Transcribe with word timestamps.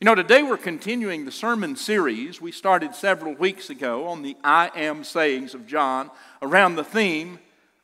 You 0.00 0.04
know, 0.04 0.14
today 0.14 0.44
we're 0.44 0.56
continuing 0.56 1.24
the 1.24 1.32
sermon 1.32 1.74
series 1.74 2.40
we 2.40 2.52
started 2.52 2.94
several 2.94 3.34
weeks 3.34 3.68
ago 3.68 4.06
on 4.06 4.22
the 4.22 4.36
I 4.44 4.70
am 4.76 5.02
sayings 5.02 5.54
of 5.54 5.66
John 5.66 6.12
around 6.40 6.76
the 6.76 6.84
theme, 6.84 7.40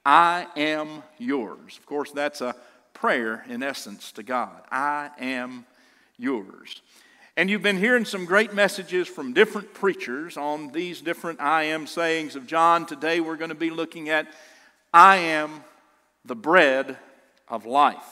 I 0.06 0.46
am 0.54 1.02
yours. 1.18 1.76
Of 1.76 1.86
course, 1.86 2.12
that's 2.12 2.40
a 2.40 2.54
prayer 2.92 3.44
in 3.48 3.64
essence 3.64 4.12
to 4.12 4.22
God. 4.22 4.62
I 4.70 5.10
am 5.18 5.66
yours. 6.16 6.82
And 7.36 7.50
you've 7.50 7.62
been 7.62 7.78
hearing 7.78 8.04
some 8.04 8.26
great 8.26 8.54
messages 8.54 9.08
from 9.08 9.32
different 9.32 9.74
preachers 9.74 10.36
on 10.36 10.70
these 10.70 11.00
different 11.00 11.40
I 11.40 11.64
am 11.64 11.84
sayings 11.84 12.36
of 12.36 12.46
John. 12.46 12.86
Today 12.86 13.18
we're 13.18 13.36
going 13.36 13.48
to 13.48 13.56
be 13.56 13.70
looking 13.70 14.08
at 14.08 14.28
I 14.92 15.16
am 15.16 15.64
the 16.24 16.36
bread 16.36 16.96
of 17.48 17.66
life. 17.66 18.06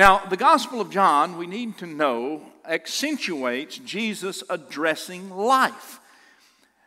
Now, 0.00 0.24
the 0.30 0.36
Gospel 0.38 0.80
of 0.80 0.88
John, 0.88 1.36
we 1.36 1.46
need 1.46 1.76
to 1.76 1.86
know, 1.86 2.40
accentuates 2.64 3.76
Jesus 3.76 4.42
addressing 4.48 5.28
life. 5.28 6.00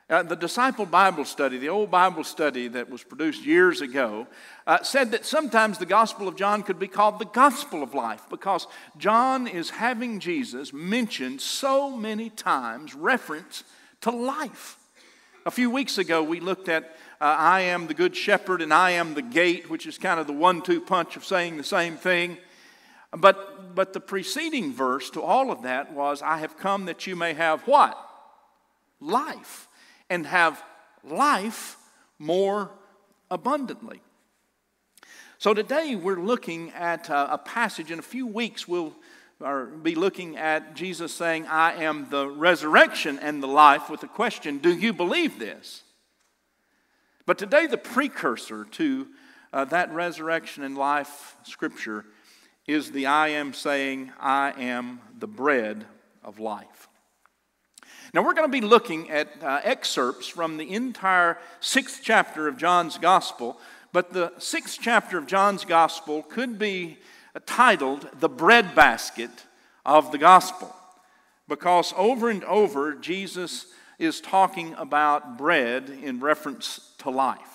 Uh, 0.10 0.24
the 0.24 0.36
disciple 0.36 0.88
Bible 0.88 1.24
study, 1.24 1.60
the 1.60 1.70
old 1.70 1.92
Bible 1.92 2.24
study 2.24 2.68
that 2.70 2.90
was 2.90 3.04
produced 3.04 3.46
years 3.46 3.82
ago, 3.82 4.26
uh, 4.66 4.82
said 4.82 5.12
that 5.12 5.28
sometimes 5.28 5.78
the 5.78 5.86
Gospel 5.86 6.28
of 6.28 6.36
John 6.36 6.64
could 6.64 6.80
be 6.80 6.88
called 6.88 7.20
the 7.20 7.26
Gospel 7.26 7.84
of 7.84 7.94
life 7.94 8.24
because 8.32 8.66
John 8.98 9.46
is 9.46 9.70
having 9.70 10.20
Jesus 10.20 10.74
mentioned 10.74 11.40
so 11.40 11.96
many 11.96 12.32
times, 12.32 12.96
reference 12.96 13.64
to 14.02 14.10
life. 14.10 14.80
A 15.46 15.52
few 15.52 15.70
weeks 15.70 16.00
ago, 16.00 16.24
we 16.24 16.40
looked 16.40 16.68
at 16.68 16.86
uh, 17.22 17.26
I 17.26 17.62
am 17.62 17.86
the 17.86 17.94
Good 17.94 18.16
Shepherd 18.16 18.64
and 18.64 18.74
I 18.74 18.90
am 18.90 19.14
the 19.14 19.22
gate, 19.22 19.70
which 19.70 19.86
is 19.86 20.00
kind 20.00 20.20
of 20.20 20.26
the 20.26 20.34
one 20.34 20.64
two 20.64 20.82
punch 20.82 21.16
of 21.16 21.24
saying 21.24 21.58
the 21.58 21.64
same 21.64 21.96
thing. 21.96 22.40
But, 23.18 23.76
but 23.76 23.94
the 23.94 24.00
preceding 24.00 24.74
verse 24.74 25.10
to 25.12 25.22
all 25.22 25.52
of 25.52 25.64
that 25.64 25.94
was, 25.94 26.22
I 26.22 26.38
have 26.38 26.58
come 26.58 26.86
that 26.86 27.06
you 27.06 27.16
may 27.16 27.34
have 27.34 27.62
what? 27.68 27.98
Life. 29.00 29.68
And 30.10 30.26
have 30.26 30.64
life 31.04 31.78
more 32.20 32.72
abundantly. 33.30 34.02
So 35.38 35.54
today 35.54 35.96
we're 35.96 36.22
looking 36.22 36.72
at 36.72 37.10
a, 37.10 37.34
a 37.34 37.38
passage. 37.38 37.92
In 37.92 38.00
a 38.00 38.04
few 38.04 38.26
weeks, 38.26 38.68
we'll 38.68 38.94
be 39.82 39.96
looking 39.96 40.38
at 40.38 40.74
Jesus 40.74 41.14
saying, 41.14 41.48
I 41.48 41.84
am 41.84 42.10
the 42.10 42.30
resurrection 42.30 43.20
and 43.20 43.44
the 43.44 43.48
life, 43.48 43.90
with 43.90 44.02
the 44.02 44.08
question, 44.08 44.60
Do 44.60 44.74
you 44.74 44.94
believe 44.94 45.40
this? 45.40 45.84
But 47.26 47.38
today, 47.38 47.68
the 47.68 47.78
precursor 47.78 48.66
to 48.72 49.08
uh, 49.52 49.66
that 49.66 49.94
resurrection 49.94 50.64
and 50.64 50.78
life 50.78 51.36
scripture 51.44 52.06
is 52.68 52.92
the 52.92 53.06
I 53.08 53.30
am 53.30 53.54
saying, 53.54 54.12
I 54.20 54.54
am 54.58 55.02
the 55.18 55.28
bread 55.28 55.86
of 56.24 56.40
life. 56.40 56.88
Now, 58.14 58.24
we're 58.24 58.34
going 58.34 58.48
to 58.48 58.62
be 58.62 58.66
looking 58.66 59.10
at 59.10 59.30
uh, 59.42 59.62
excerpts 59.64 60.28
from 60.28 60.58
the 60.58 60.72
entire 60.74 61.40
sixth 61.60 62.02
chapter 62.04 62.48
of 62.48 62.58
John's 62.58 62.98
Gospel, 62.98 63.60
but 63.92 64.14
the 64.14 64.34
sixth 64.38 64.80
chapter 64.82 65.18
of 65.18 65.26
John's 65.28 65.66
Gospel 65.66 66.24
could 66.24 66.60
be 66.60 66.98
titled 67.46 68.08
The 68.20 68.30
Bread 68.30 68.76
Basket 68.76 69.32
of 69.86 70.12
the 70.12 70.18
Gospel, 70.18 70.76
because 71.48 71.94
over 71.98 72.30
and 72.30 72.44
over, 72.46 72.94
Jesus 72.94 73.66
is 74.00 74.22
talking 74.22 74.74
about 74.78 75.38
bread 75.38 75.90
in 75.90 76.20
reference 76.20 76.94
to 77.00 77.10
life. 77.10 77.53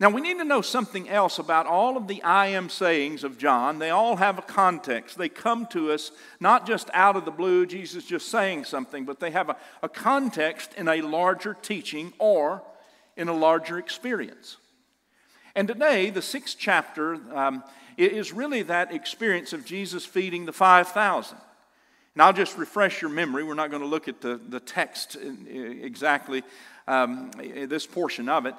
Now, 0.00 0.10
we 0.10 0.20
need 0.20 0.38
to 0.38 0.44
know 0.44 0.62
something 0.62 1.08
else 1.08 1.40
about 1.40 1.66
all 1.66 1.96
of 1.96 2.06
the 2.06 2.22
I 2.22 2.48
am 2.48 2.68
sayings 2.68 3.24
of 3.24 3.36
John. 3.36 3.80
They 3.80 3.90
all 3.90 4.14
have 4.16 4.38
a 4.38 4.42
context. 4.42 5.18
They 5.18 5.28
come 5.28 5.66
to 5.68 5.90
us 5.90 6.12
not 6.38 6.68
just 6.68 6.88
out 6.94 7.16
of 7.16 7.24
the 7.24 7.32
blue, 7.32 7.66
Jesus 7.66 8.04
just 8.04 8.28
saying 8.28 8.64
something, 8.64 9.04
but 9.04 9.18
they 9.18 9.32
have 9.32 9.48
a, 9.48 9.56
a 9.82 9.88
context 9.88 10.72
in 10.74 10.86
a 10.86 11.00
larger 11.00 11.54
teaching 11.54 12.12
or 12.18 12.62
in 13.16 13.26
a 13.26 13.32
larger 13.32 13.76
experience. 13.76 14.58
And 15.56 15.66
today, 15.66 16.10
the 16.10 16.22
sixth 16.22 16.56
chapter 16.56 17.14
um, 17.36 17.64
is 17.96 18.32
really 18.32 18.62
that 18.62 18.94
experience 18.94 19.52
of 19.52 19.64
Jesus 19.64 20.06
feeding 20.06 20.46
the 20.46 20.52
5,000. 20.52 21.36
And 22.14 22.22
I'll 22.22 22.32
just 22.32 22.56
refresh 22.56 23.02
your 23.02 23.10
memory. 23.10 23.42
We're 23.42 23.54
not 23.54 23.70
going 23.70 23.82
to 23.82 23.88
look 23.88 24.06
at 24.06 24.20
the, 24.20 24.40
the 24.48 24.60
text 24.60 25.16
exactly, 25.16 26.44
um, 26.86 27.32
this 27.32 27.86
portion 27.86 28.28
of 28.28 28.46
it. 28.46 28.54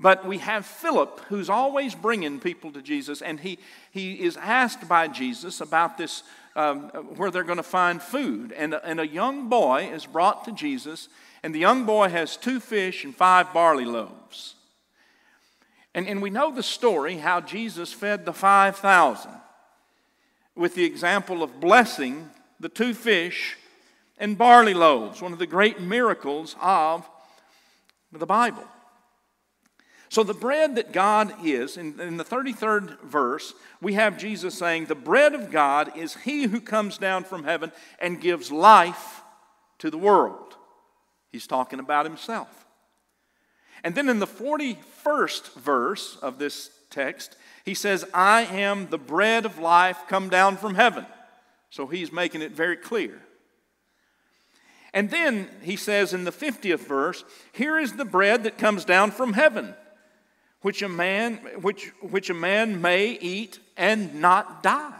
But 0.00 0.24
we 0.24 0.38
have 0.38 0.64
Philip, 0.64 1.20
who's 1.28 1.50
always 1.50 1.94
bringing 1.94 2.40
people 2.40 2.72
to 2.72 2.80
Jesus, 2.80 3.20
and 3.20 3.38
he, 3.38 3.58
he 3.90 4.14
is 4.14 4.38
asked 4.38 4.88
by 4.88 5.08
Jesus 5.08 5.60
about 5.60 5.98
this, 5.98 6.22
um, 6.56 6.84
where 7.16 7.30
they're 7.30 7.44
going 7.44 7.58
to 7.58 7.62
find 7.62 8.00
food. 8.00 8.52
And, 8.52 8.72
and 8.72 8.98
a 8.98 9.06
young 9.06 9.50
boy 9.50 9.90
is 9.92 10.06
brought 10.06 10.46
to 10.46 10.52
Jesus, 10.52 11.10
and 11.42 11.54
the 11.54 11.58
young 11.58 11.84
boy 11.84 12.08
has 12.08 12.38
two 12.38 12.60
fish 12.60 13.04
and 13.04 13.14
five 13.14 13.52
barley 13.52 13.84
loaves. 13.84 14.54
And, 15.94 16.08
and 16.08 16.22
we 16.22 16.30
know 16.30 16.50
the 16.50 16.62
story 16.62 17.18
how 17.18 17.42
Jesus 17.42 17.92
fed 17.92 18.24
the 18.24 18.32
5,000 18.32 19.30
with 20.56 20.74
the 20.76 20.84
example 20.84 21.42
of 21.42 21.60
blessing 21.60 22.30
the 22.58 22.70
two 22.70 22.94
fish 22.94 23.58
and 24.16 24.38
barley 24.38 24.74
loaves, 24.74 25.20
one 25.20 25.34
of 25.34 25.38
the 25.38 25.46
great 25.46 25.78
miracles 25.78 26.56
of 26.58 27.06
the 28.12 28.26
Bible. 28.26 28.64
So, 30.10 30.24
the 30.24 30.34
bread 30.34 30.74
that 30.74 30.90
God 30.90 31.32
is, 31.44 31.76
in, 31.76 32.00
in, 32.00 32.16
the 32.16 32.24
33rd 32.24 33.00
verse, 33.02 33.54
we 33.80 33.94
have 33.94 34.18
Jesus 34.18 34.56
saying, 34.56 34.86
The 34.86 34.96
bread 34.96 35.34
of 35.34 35.52
God 35.52 35.96
is 35.96 36.16
he 36.16 36.46
who 36.46 36.60
comes 36.60 36.98
down 36.98 37.22
from 37.22 37.44
heaven 37.44 37.70
and 38.00 38.20
gives 38.20 38.50
life 38.50 39.22
to 39.78 39.88
the 39.88 39.96
world. 39.96 40.56
He's 41.30 41.46
talking 41.46 41.78
about 41.78 42.06
himself. 42.06 42.66
And 43.84 43.94
then 43.94 44.08
in 44.08 44.18
the 44.18 44.26
41st 44.26 45.54
verse 45.54 46.18
of 46.20 46.40
this 46.40 46.70
text, 46.90 47.36
he 47.64 47.74
says, 47.74 48.04
I 48.12 48.42
am 48.42 48.88
the 48.90 48.98
bread 48.98 49.46
of 49.46 49.60
life 49.60 49.96
come 50.08 50.28
down 50.28 50.56
from 50.56 50.74
heaven. 50.74 51.06
So 51.70 51.86
he's 51.86 52.10
making 52.10 52.42
it 52.42 52.50
very 52.50 52.76
clear. 52.76 53.22
And 54.92 55.08
then 55.08 55.48
he 55.62 55.76
says 55.76 56.12
in 56.12 56.24
the 56.24 56.32
50th 56.32 56.80
verse, 56.80 57.22
Here 57.52 57.78
is 57.78 57.92
the 57.92 58.04
bread 58.04 58.42
that 58.42 58.58
comes 58.58 58.84
down 58.84 59.12
from 59.12 59.34
heaven 59.34 59.76
which 60.62 60.82
a 60.82 60.88
man, 60.88 61.36
which, 61.60 61.92
which 62.00 62.30
a 62.30 62.34
man 62.34 62.80
may 62.80 63.12
eat 63.12 63.58
and 63.76 64.20
not 64.20 64.62
die. 64.62 64.96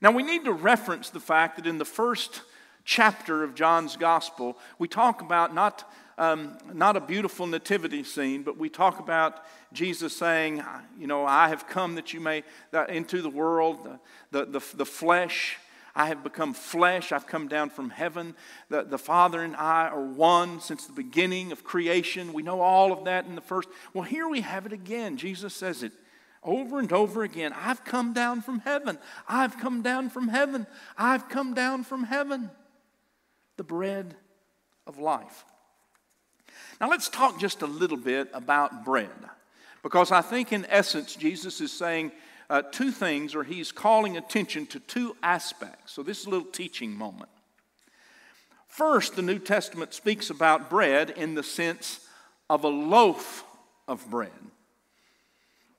Now, 0.00 0.10
we 0.10 0.22
need 0.22 0.44
to 0.44 0.52
reference 0.52 1.10
the 1.10 1.20
fact 1.20 1.56
that 1.56 1.66
in 1.66 1.78
the 1.78 1.84
first 1.84 2.42
chapter 2.84 3.44
of 3.44 3.54
John's 3.54 3.96
gospel, 3.96 4.58
we 4.78 4.88
talk 4.88 5.20
about 5.20 5.54
not, 5.54 5.90
um, 6.18 6.58
not 6.72 6.96
a 6.96 7.00
beautiful 7.00 7.46
nativity 7.46 8.02
scene, 8.02 8.42
but 8.42 8.58
we 8.58 8.68
talk 8.68 8.98
about 8.98 9.44
Jesus 9.72 10.16
saying, 10.16 10.62
You 10.98 11.06
know, 11.06 11.24
I 11.24 11.48
have 11.48 11.68
come 11.68 11.94
that 11.94 12.12
you 12.12 12.20
may, 12.20 12.42
that 12.72 12.90
into 12.90 13.22
the 13.22 13.30
world, 13.30 13.84
the, 13.84 14.44
the, 14.44 14.58
the, 14.58 14.76
the 14.78 14.86
flesh 14.86 15.58
I 15.94 16.06
have 16.06 16.22
become 16.22 16.54
flesh. 16.54 17.12
I've 17.12 17.26
come 17.26 17.48
down 17.48 17.70
from 17.70 17.90
heaven. 17.90 18.34
The, 18.68 18.82
the 18.82 18.98
Father 18.98 19.42
and 19.42 19.54
I 19.56 19.88
are 19.88 20.02
one 20.02 20.60
since 20.60 20.86
the 20.86 20.92
beginning 20.92 21.52
of 21.52 21.64
creation. 21.64 22.32
We 22.32 22.42
know 22.42 22.60
all 22.60 22.92
of 22.92 23.04
that 23.04 23.26
in 23.26 23.34
the 23.34 23.40
first. 23.40 23.68
Well, 23.92 24.04
here 24.04 24.28
we 24.28 24.40
have 24.40 24.64
it 24.66 24.72
again. 24.72 25.16
Jesus 25.16 25.54
says 25.54 25.82
it 25.82 25.92
over 26.42 26.78
and 26.78 26.92
over 26.92 27.22
again. 27.22 27.52
I've 27.54 27.84
come 27.84 28.12
down 28.12 28.42
from 28.42 28.60
heaven. 28.60 28.98
I've 29.28 29.58
come 29.58 29.82
down 29.82 30.10
from 30.10 30.28
heaven. 30.28 30.66
I've 30.96 31.28
come 31.28 31.54
down 31.54 31.84
from 31.84 32.04
heaven. 32.04 32.50
The 33.56 33.64
bread 33.64 34.16
of 34.86 34.98
life. 34.98 35.44
Now, 36.80 36.88
let's 36.90 37.08
talk 37.08 37.38
just 37.38 37.62
a 37.62 37.66
little 37.66 37.96
bit 37.96 38.28
about 38.32 38.84
bread. 38.84 39.10
Because 39.82 40.10
I 40.10 40.20
think, 40.20 40.52
in 40.52 40.66
essence, 40.68 41.14
Jesus 41.14 41.60
is 41.60 41.72
saying, 41.72 42.12
uh, 42.52 42.60
two 42.60 42.90
things, 42.90 43.34
or 43.34 43.44
he's 43.44 43.72
calling 43.72 44.18
attention 44.18 44.66
to 44.66 44.78
two 44.78 45.16
aspects. 45.22 45.92
So, 45.92 46.02
this 46.02 46.20
is 46.20 46.26
a 46.26 46.30
little 46.30 46.50
teaching 46.50 46.92
moment. 46.92 47.30
First, 48.68 49.16
the 49.16 49.22
New 49.22 49.38
Testament 49.38 49.94
speaks 49.94 50.28
about 50.28 50.68
bread 50.68 51.08
in 51.08 51.34
the 51.34 51.42
sense 51.42 52.06
of 52.50 52.64
a 52.64 52.68
loaf 52.68 53.44
of 53.88 54.08
bread. 54.10 54.30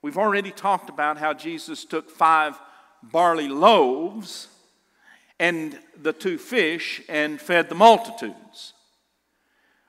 We've 0.02 0.18
already 0.18 0.50
talked 0.50 0.90
about 0.90 1.16
how 1.16 1.32
Jesus 1.32 1.84
took 1.84 2.10
five 2.10 2.58
barley 3.04 3.48
loaves 3.48 4.48
and 5.38 5.78
the 5.96 6.12
two 6.12 6.38
fish 6.38 7.02
and 7.08 7.40
fed 7.40 7.68
the 7.68 7.76
multitudes. 7.76 8.72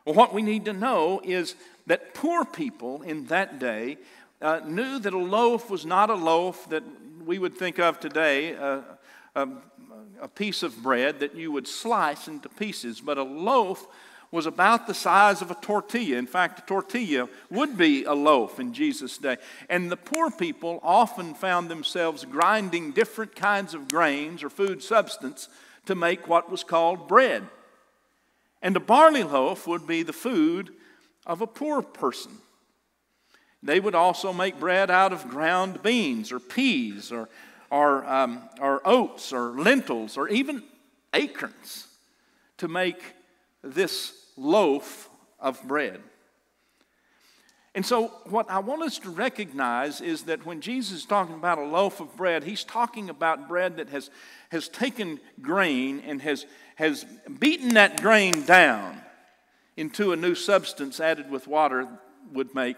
Well, 0.05 0.13
what 0.13 0.35
we 0.35 0.43
need 0.43 0.65
to 0.65 0.73
know 0.73 1.19
is 1.23 1.55
that 1.87 2.13
poor 2.13 2.45
people 2.45 3.01
in 3.01 3.25
that 3.25 3.57
day 3.57 3.97
uh, 4.41 4.61
knew 4.65 4.99
that 4.99 5.13
a 5.13 5.17
loaf 5.17 5.69
was 5.69 5.85
not 5.85 6.09
a 6.09 6.15
loaf 6.15 6.69
that 6.69 6.83
we 7.25 7.39
would 7.39 7.55
think 7.57 7.79
of 7.79 7.99
today, 7.99 8.55
uh, 8.55 8.81
a, 9.35 9.47
a 10.21 10.27
piece 10.27 10.63
of 10.63 10.81
bread 10.83 11.19
that 11.19 11.35
you 11.35 11.51
would 11.51 11.67
slice 11.67 12.27
into 12.27 12.49
pieces, 12.49 13.01
but 13.01 13.17
a 13.17 13.23
loaf 13.23 13.87
was 14.31 14.45
about 14.45 14.85
the 14.85 14.93
size 14.93 15.41
of 15.41 15.49
a 15.49 15.55
tortilla. 15.55 16.17
In 16.17 16.27
fact, 16.27 16.59
a 16.59 16.61
tortilla 16.63 17.29
would 17.49 17.77
be 17.77 18.03
a 18.03 18.13
loaf 18.13 18.59
in 18.59 18.73
Jesus' 18.73 19.17
day. 19.17 19.37
And 19.69 19.89
the 19.89 19.97
poor 19.97 20.29
people 20.29 20.79
often 20.83 21.33
found 21.33 21.69
themselves 21.69 22.25
grinding 22.25 22.91
different 22.91 23.35
kinds 23.35 23.73
of 23.73 23.87
grains 23.87 24.43
or 24.43 24.49
food 24.49 24.83
substance 24.83 25.47
to 25.85 25.95
make 25.95 26.27
what 26.27 26.51
was 26.51 26.63
called 26.63 27.07
bread. 27.07 27.43
And 28.61 28.75
a 28.75 28.81
barley 28.81 29.23
loaf 29.23 29.67
would 29.67 29.87
be 29.87 30.03
the 30.03 30.13
food 30.13 30.73
of 31.25 31.41
a 31.41 31.47
poor 31.47 31.81
person. 31.81 32.31
They 33.65 33.79
would 33.79 33.95
also 33.95 34.31
make 34.31 34.59
bread 34.59 34.91
out 34.91 35.11
of 35.11 35.27
ground 35.27 35.81
beans 35.81 36.31
or 36.31 36.39
peas 36.39 37.11
or, 37.11 37.27
or, 37.71 38.05
um, 38.05 38.47
or 38.61 38.79
oats 38.85 39.33
or 39.33 39.59
lentils 39.59 40.17
or 40.17 40.29
even 40.29 40.61
acorns 41.15 41.87
to 42.59 42.67
make 42.67 43.01
this 43.63 44.13
loaf 44.37 45.09
of 45.39 45.61
bread. 45.67 45.99
And 47.73 47.83
so, 47.83 48.07
what 48.25 48.49
I 48.49 48.59
want 48.59 48.83
us 48.83 48.99
to 48.99 49.09
recognize 49.09 49.99
is 49.99 50.23
that 50.23 50.45
when 50.45 50.61
Jesus 50.61 50.99
is 50.99 51.05
talking 51.05 51.35
about 51.35 51.57
a 51.57 51.65
loaf 51.65 51.99
of 51.99 52.15
bread, 52.15 52.43
he's 52.43 52.63
talking 52.63 53.09
about 53.09 53.49
bread 53.49 53.77
that 53.77 53.89
has, 53.89 54.11
has 54.49 54.69
taken 54.69 55.19
grain 55.41 56.01
and 56.05 56.21
has, 56.21 56.45
has 56.75 57.03
beaten 57.39 57.73
that 57.73 58.01
grain 58.01 58.45
down 58.45 59.01
into 59.75 60.13
a 60.13 60.15
new 60.15 60.35
substance 60.35 60.99
added 60.99 61.29
with 61.29 61.47
water 61.47 61.87
would 62.31 62.55
make 62.55 62.77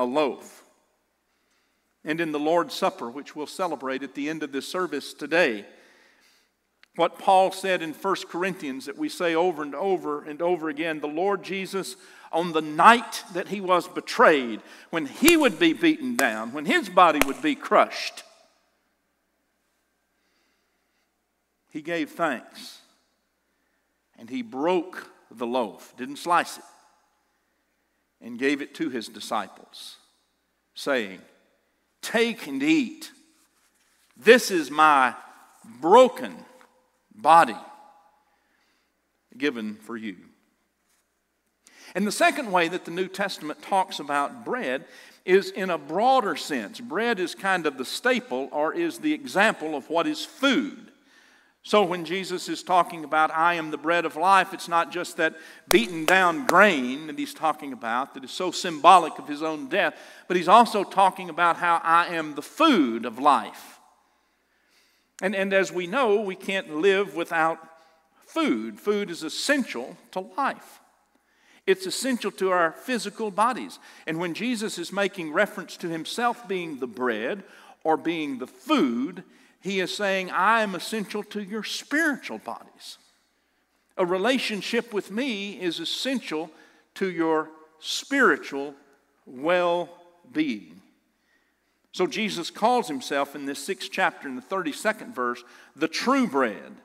a 0.00 0.04
loaf. 0.04 0.64
And 2.04 2.20
in 2.20 2.32
the 2.32 2.38
Lord's 2.38 2.74
Supper, 2.74 3.10
which 3.10 3.36
we'll 3.36 3.46
celebrate 3.46 4.02
at 4.02 4.14
the 4.14 4.30
end 4.30 4.42
of 4.42 4.50
this 4.50 4.66
service 4.66 5.12
today, 5.12 5.66
what 6.96 7.18
Paul 7.18 7.52
said 7.52 7.82
in 7.82 7.92
1 7.92 8.16
Corinthians 8.28 8.86
that 8.86 8.96
we 8.96 9.10
say 9.10 9.34
over 9.34 9.62
and 9.62 9.74
over 9.74 10.24
and 10.24 10.40
over 10.40 10.70
again 10.70 11.00
the 11.00 11.06
Lord 11.06 11.42
Jesus, 11.42 11.96
on 12.32 12.52
the 12.52 12.62
night 12.62 13.22
that 13.34 13.48
he 13.48 13.60
was 13.60 13.86
betrayed, 13.86 14.60
when 14.88 15.04
he 15.04 15.36
would 15.36 15.58
be 15.58 15.74
beaten 15.74 16.16
down, 16.16 16.52
when 16.52 16.64
his 16.64 16.88
body 16.88 17.20
would 17.26 17.42
be 17.42 17.54
crushed, 17.54 18.22
he 21.68 21.82
gave 21.82 22.10
thanks 22.10 22.78
and 24.18 24.30
he 24.30 24.40
broke 24.42 25.10
the 25.30 25.46
loaf, 25.46 25.94
didn't 25.98 26.16
slice 26.16 26.56
it, 26.56 26.64
and 28.20 28.38
gave 28.38 28.60
it 28.60 28.74
to 28.76 28.90
his 28.90 29.08
disciples, 29.08 29.96
saying, 30.74 31.20
Take 32.02 32.46
and 32.46 32.62
eat. 32.62 33.10
This 34.16 34.50
is 34.50 34.70
my 34.70 35.14
broken 35.80 36.34
body 37.14 37.56
given 39.36 39.76
for 39.76 39.96
you. 39.96 40.16
And 41.94 42.06
the 42.06 42.12
second 42.12 42.52
way 42.52 42.68
that 42.68 42.84
the 42.84 42.90
New 42.90 43.08
Testament 43.08 43.62
talks 43.62 43.98
about 43.98 44.44
bread 44.44 44.84
is 45.24 45.50
in 45.50 45.70
a 45.70 45.78
broader 45.78 46.36
sense. 46.36 46.80
Bread 46.80 47.18
is 47.18 47.34
kind 47.34 47.66
of 47.66 47.78
the 47.78 47.84
staple 47.84 48.48
or 48.52 48.72
is 48.72 48.98
the 48.98 49.12
example 49.12 49.74
of 49.74 49.90
what 49.90 50.06
is 50.06 50.24
food. 50.24 50.92
So 51.62 51.82
when 51.82 52.06
Jesus 52.06 52.48
is 52.48 52.62
talking 52.62 53.04
about, 53.04 53.30
I 53.30 53.54
am 53.54 53.70
the 53.70 53.76
bread 53.76 54.06
of 54.06 54.16
life, 54.16 54.54
it's 54.54 54.68
not 54.68 54.90
just 54.90 55.18
that 55.18 55.34
beaten 55.68 56.06
down 56.06 56.46
grain 56.46 57.06
that 57.06 57.18
he's 57.18 57.34
talking 57.34 57.72
about 57.72 58.14
that 58.14 58.24
is 58.24 58.30
so 58.30 58.50
symbolic 58.50 59.18
of 59.18 59.28
his 59.28 59.42
own 59.42 59.68
death, 59.68 59.94
but 60.26 60.36
he's 60.36 60.48
also 60.48 60.84
talking 60.84 61.28
about 61.28 61.58
how 61.58 61.80
I 61.84 62.06
am 62.14 62.34
the 62.34 62.42
food 62.42 63.04
of 63.04 63.18
life. 63.18 63.78
And, 65.20 65.36
and 65.36 65.52
as 65.52 65.70
we 65.70 65.86
know, 65.86 66.22
we 66.22 66.34
can't 66.34 66.76
live 66.76 67.14
without 67.14 67.58
food. 68.24 68.80
Food 68.80 69.10
is 69.10 69.22
essential 69.22 69.98
to 70.12 70.20
life. 70.20 70.80
It's 71.66 71.84
essential 71.84 72.30
to 72.32 72.50
our 72.50 72.72
physical 72.72 73.30
bodies. 73.30 73.78
And 74.06 74.18
when 74.18 74.32
Jesus 74.32 74.78
is 74.78 74.92
making 74.92 75.32
reference 75.32 75.76
to 75.78 75.88
himself 75.88 76.48
being 76.48 76.78
the 76.78 76.86
bread 76.86 77.44
or 77.84 77.98
being 77.98 78.38
the 78.38 78.46
food, 78.46 79.24
he 79.60 79.80
is 79.80 79.94
saying, 79.94 80.30
I 80.30 80.62
am 80.62 80.74
essential 80.74 81.22
to 81.24 81.42
your 81.42 81.64
spiritual 81.64 82.38
bodies. 82.38 82.98
A 83.96 84.06
relationship 84.06 84.92
with 84.92 85.10
me 85.10 85.60
is 85.60 85.80
essential 85.80 86.50
to 86.94 87.10
your 87.10 87.48
spiritual 87.78 88.74
well 89.26 89.90
being. 90.32 90.80
So 91.92 92.06
Jesus 92.06 92.50
calls 92.50 92.88
himself 92.88 93.34
in 93.34 93.46
this 93.46 93.62
sixth 93.62 93.90
chapter, 93.92 94.28
in 94.28 94.36
the 94.36 94.42
32nd 94.42 95.14
verse, 95.14 95.42
the 95.74 95.88
true 95.88 96.26
bread. 96.26 96.76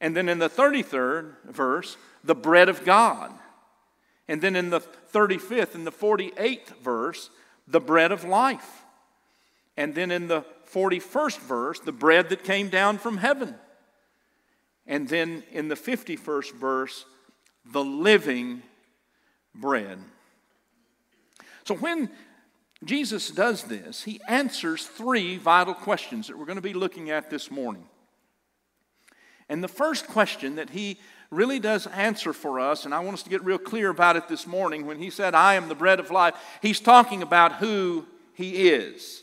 And 0.00 0.16
then 0.16 0.28
in 0.28 0.38
the 0.38 0.48
33rd 0.48 1.32
verse, 1.44 1.96
the 2.22 2.34
bread 2.34 2.68
of 2.68 2.84
God. 2.84 3.32
And 4.28 4.40
then 4.40 4.54
in 4.54 4.70
the 4.70 4.80
35th 4.80 5.74
and 5.74 5.86
the 5.86 5.92
48th 5.92 6.80
verse, 6.82 7.30
the 7.66 7.80
bread 7.80 8.12
of 8.12 8.24
life. 8.24 8.84
And 9.76 9.94
then 9.94 10.10
in 10.10 10.28
the 10.28 10.44
41st 10.72 11.38
verse, 11.40 11.80
the 11.80 11.92
bread 11.92 12.28
that 12.28 12.44
came 12.44 12.68
down 12.68 12.98
from 12.98 13.16
heaven. 13.16 13.54
And 14.86 15.08
then 15.08 15.42
in 15.52 15.68
the 15.68 15.74
51st 15.74 16.54
verse, 16.54 17.04
the 17.64 17.84
living 17.84 18.62
bread. 19.54 19.98
So 21.64 21.74
when 21.74 22.10
Jesus 22.84 23.30
does 23.30 23.64
this, 23.64 24.02
he 24.02 24.20
answers 24.26 24.86
three 24.86 25.36
vital 25.36 25.74
questions 25.74 26.26
that 26.26 26.38
we're 26.38 26.46
going 26.46 26.56
to 26.56 26.62
be 26.62 26.72
looking 26.72 27.10
at 27.10 27.30
this 27.30 27.50
morning. 27.50 27.84
And 29.48 29.62
the 29.62 29.68
first 29.68 30.06
question 30.06 30.56
that 30.56 30.70
he 30.70 30.98
really 31.30 31.58
does 31.58 31.86
answer 31.88 32.32
for 32.32 32.58
us, 32.58 32.84
and 32.84 32.94
I 32.94 33.00
want 33.00 33.14
us 33.14 33.22
to 33.24 33.30
get 33.30 33.44
real 33.44 33.58
clear 33.58 33.90
about 33.90 34.16
it 34.16 34.28
this 34.28 34.46
morning, 34.46 34.86
when 34.86 34.98
he 34.98 35.10
said, 35.10 35.34
I 35.34 35.54
am 35.54 35.68
the 35.68 35.74
bread 35.74 36.00
of 36.00 36.10
life, 36.10 36.34
he's 36.62 36.80
talking 36.80 37.22
about 37.22 37.54
who 37.56 38.06
he 38.32 38.68
is. 38.70 39.22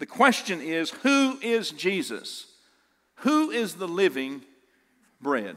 The 0.00 0.06
question 0.06 0.62
is, 0.62 0.90
who 0.90 1.38
is 1.42 1.70
Jesus? 1.72 2.46
Who 3.16 3.50
is 3.50 3.74
the 3.74 3.86
living 3.86 4.42
bread? 5.20 5.56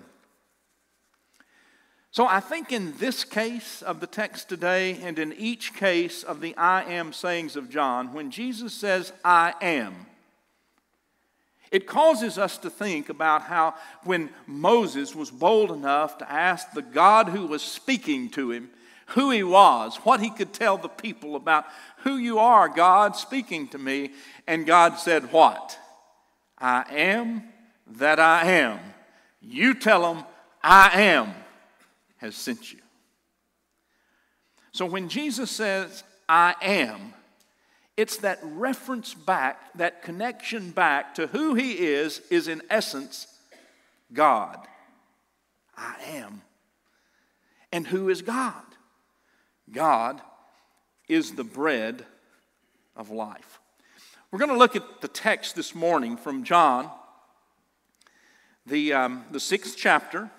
So 2.11 2.27
I 2.27 2.41
think 2.41 2.73
in 2.73 2.95
this 2.97 3.23
case 3.23 3.81
of 3.81 4.01
the 4.01 4.05
text 4.05 4.49
today, 4.49 4.99
and 5.01 5.17
in 5.17 5.31
each 5.33 5.73
case 5.73 6.23
of 6.23 6.41
the 6.41 6.55
I 6.57 6.83
am 6.83 7.13
sayings 7.13 7.55
of 7.55 7.69
John, 7.69 8.11
when 8.11 8.31
Jesus 8.31 8.73
says, 8.73 9.13
I 9.23 9.53
am, 9.61 10.07
it 11.71 11.87
causes 11.87 12.37
us 12.37 12.57
to 12.59 12.69
think 12.69 13.07
about 13.07 13.43
how 13.43 13.75
when 14.03 14.29
Moses 14.45 15.15
was 15.15 15.31
bold 15.31 15.71
enough 15.71 16.17
to 16.17 16.29
ask 16.29 16.69
the 16.73 16.81
God 16.81 17.29
who 17.29 17.47
was 17.47 17.61
speaking 17.61 18.29
to 18.31 18.51
him 18.51 18.71
who 19.07 19.31
he 19.31 19.43
was, 19.43 19.97
what 19.97 20.19
he 20.19 20.29
could 20.29 20.53
tell 20.53 20.77
the 20.77 20.89
people 20.89 21.35
about 21.35 21.65
who 21.97 22.17
you 22.17 22.39
are, 22.39 22.69
God, 22.69 23.15
speaking 23.15 23.67
to 23.69 23.77
me, 23.77 24.11
and 24.47 24.65
God 24.65 24.97
said, 24.97 25.31
What? 25.31 25.77
I 26.57 26.85
am 26.89 27.43
that 27.97 28.19
I 28.19 28.45
am. 28.45 28.79
You 29.41 29.73
tell 29.73 30.13
them, 30.13 30.23
I 30.61 31.01
am 31.01 31.33
has 32.17 32.35
sent 32.35 32.71
you. 32.71 32.79
So 34.71 34.85
when 34.85 35.09
Jesus 35.09 35.51
says, 35.51 36.03
I 36.27 36.55
am, 36.61 37.13
it's 37.97 38.17
that 38.17 38.39
reference 38.41 39.13
back, 39.13 39.73
that 39.75 40.01
connection 40.01 40.71
back 40.71 41.15
to 41.15 41.27
who 41.27 41.53
he 41.53 41.73
is, 41.73 42.21
is 42.31 42.47
in 42.47 42.61
essence 42.69 43.27
God. 44.13 44.57
I 45.77 45.95
am. 46.07 46.41
And 47.71 47.85
who 47.85 48.09
is 48.09 48.21
God? 48.21 48.63
God 49.73 50.21
is 51.09 51.33
the 51.33 51.43
bread 51.43 52.05
of 52.95 53.09
life. 53.09 53.59
We're 54.31 54.39
going 54.39 54.51
to 54.51 54.57
look 54.57 54.75
at 54.75 55.01
the 55.01 55.07
text 55.07 55.55
this 55.55 55.75
morning 55.75 56.15
from 56.15 56.43
John, 56.43 56.89
the, 58.65 58.93
um, 58.93 59.25
the 59.31 59.39
sixth 59.39 59.75
chapter, 59.77 60.31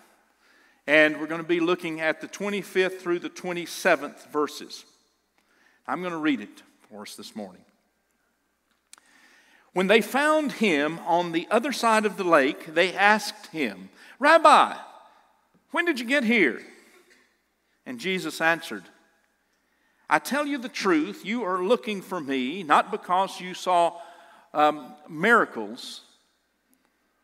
and 0.87 1.21
we're 1.21 1.27
going 1.27 1.43
to 1.43 1.47
be 1.47 1.61
looking 1.61 2.01
at 2.01 2.21
the 2.21 2.29
25th 2.29 3.01
through 3.01 3.19
the 3.19 3.31
27th 3.31 4.31
verses. 4.31 4.85
I'm 5.87 6.01
going 6.01 6.13
to 6.13 6.19
read 6.19 6.41
it 6.41 6.63
for 6.89 7.03
us 7.03 7.15
this 7.15 7.37
morning. 7.37 7.65
When 9.73 9.89
they 9.89 10.01
found 10.01 10.53
him 10.53 11.01
on 11.01 11.33
the 11.33 11.49
other 11.51 11.73
side 11.73 12.07
of 12.07 12.17
the 12.17 12.25
lake, 12.25 12.75
they 12.75 12.95
asked 12.95 13.49
him, 13.49 13.91
Rabbi, 14.19 14.77
when 15.73 15.85
did 15.85 15.99
you 15.99 16.07
get 16.07 16.25
here? 16.25 16.63
And 17.85 17.99
Jesus 17.99 18.41
answered, 18.41 18.85
I 20.09 20.19
tell 20.19 20.47
you 20.47 20.59
the 20.59 20.69
truth, 20.69 21.25
you 21.25 21.45
are 21.45 21.65
looking 21.65 22.03
for 22.03 22.21
me, 22.21 22.63
not 22.63 22.91
because 22.91 23.41
you 23.41 23.55
saw 23.55 23.99
um, 24.53 24.95
miracles 25.09 26.03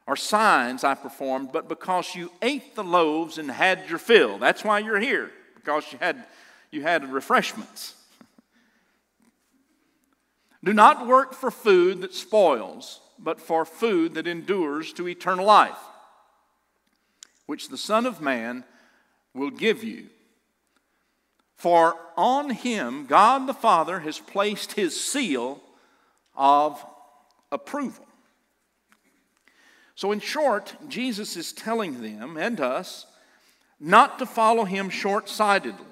or 0.07 0.17
signs 0.17 0.83
I 0.83 0.95
performed, 0.95 1.53
but 1.53 1.69
because 1.69 2.15
you 2.15 2.33
ate 2.43 2.75
the 2.75 2.83
loaves 2.83 3.39
and 3.39 3.51
had 3.51 3.89
your 3.89 3.99
fill. 3.99 4.39
That's 4.39 4.65
why 4.65 4.81
you're 4.81 4.99
here, 4.99 5.31
because 5.55 5.85
you 5.93 5.99
had, 5.99 6.25
you 6.71 6.83
had 6.83 7.13
refreshments. 7.13 7.95
Do 10.65 10.73
not 10.73 11.07
work 11.07 11.35
for 11.35 11.51
food 11.51 12.01
that 12.01 12.15
spoils, 12.15 13.01
but 13.19 13.41
for 13.41 13.65
food 13.65 14.15
that 14.15 14.27
endures 14.27 14.93
to 14.95 15.07
eternal 15.07 15.45
life, 15.45 15.79
which 17.47 17.69
the 17.69 17.79
Son 17.79 18.07
of 18.07 18.21
Man 18.21 18.65
will 19.35 19.51
give 19.51 19.85
you. 19.85 20.07
For 21.61 21.95
on 22.17 22.49
him 22.49 23.05
God 23.05 23.47
the 23.47 23.52
Father 23.52 24.00
has 24.00 24.19
placed 24.19 24.73
his 24.73 24.99
seal 24.99 25.61
of 26.35 26.83
approval. 27.52 28.07
So, 29.95 30.11
in 30.11 30.21
short, 30.21 30.75
Jesus 30.88 31.37
is 31.37 31.52
telling 31.52 32.00
them 32.00 32.38
and 32.38 32.59
us 32.62 33.05
not 33.79 34.19
to 34.21 34.25
follow 34.25 34.64
him 34.64 34.88
short 34.88 35.29
sightedly, 35.29 35.85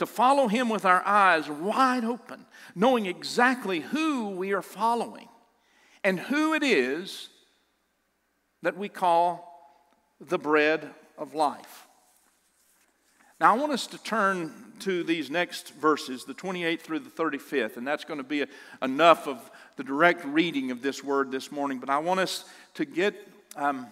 to 0.00 0.06
follow 0.06 0.48
him 0.48 0.68
with 0.68 0.84
our 0.84 1.06
eyes 1.06 1.48
wide 1.48 2.04
open, 2.04 2.44
knowing 2.74 3.06
exactly 3.06 3.78
who 3.78 4.30
we 4.30 4.52
are 4.52 4.60
following 4.60 5.28
and 6.02 6.18
who 6.18 6.52
it 6.52 6.64
is 6.64 7.28
that 8.62 8.76
we 8.76 8.88
call 8.88 9.78
the 10.20 10.38
bread 10.38 10.90
of 11.16 11.32
life. 11.32 11.87
Now, 13.40 13.54
I 13.54 13.58
want 13.58 13.70
us 13.70 13.86
to 13.88 13.98
turn 13.98 14.52
to 14.80 15.04
these 15.04 15.30
next 15.30 15.74
verses, 15.74 16.24
the 16.24 16.34
28th 16.34 16.80
through 16.80 17.00
the 17.00 17.10
35th, 17.10 17.76
and 17.76 17.86
that's 17.86 18.04
going 18.04 18.18
to 18.18 18.24
be 18.24 18.42
a, 18.42 18.48
enough 18.82 19.28
of 19.28 19.50
the 19.76 19.84
direct 19.84 20.24
reading 20.24 20.72
of 20.72 20.82
this 20.82 21.04
word 21.04 21.30
this 21.30 21.52
morning. 21.52 21.78
But 21.78 21.88
I 21.88 21.98
want 21.98 22.18
us 22.18 22.44
to 22.74 22.84
get, 22.84 23.14
um, 23.54 23.86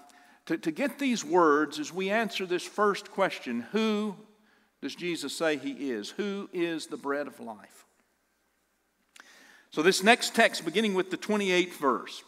to, 0.47 0.59
to 0.59 0.73
get 0.73 0.99
these 0.99 1.25
words 1.25 1.79
as 1.79 1.93
we 1.93 2.11
answer 2.11 2.45
this 2.45 2.65
first 2.65 3.13
question 3.13 3.61
Who 3.71 4.17
does 4.83 4.97
Jesus 4.97 5.37
say 5.37 5.57
he 5.57 5.91
is? 5.91 6.11
Who 6.11 6.51
is 6.53 6.89
the 6.89 6.97
bread 6.97 7.29
of 7.29 7.39
life? 7.39 7.87
So, 9.71 9.81
this 9.81 10.03
next 10.03 10.35
text, 10.35 10.65
beginning 10.65 10.95
with 10.95 11.13
the 11.13 11.19
28th 11.19 11.75
verse. 11.75 12.25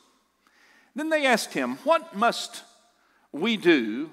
Then 0.94 1.10
they 1.10 1.26
asked 1.26 1.52
him, 1.52 1.78
What 1.78 2.14
must 2.14 2.62
we 3.32 3.56
do 3.56 4.10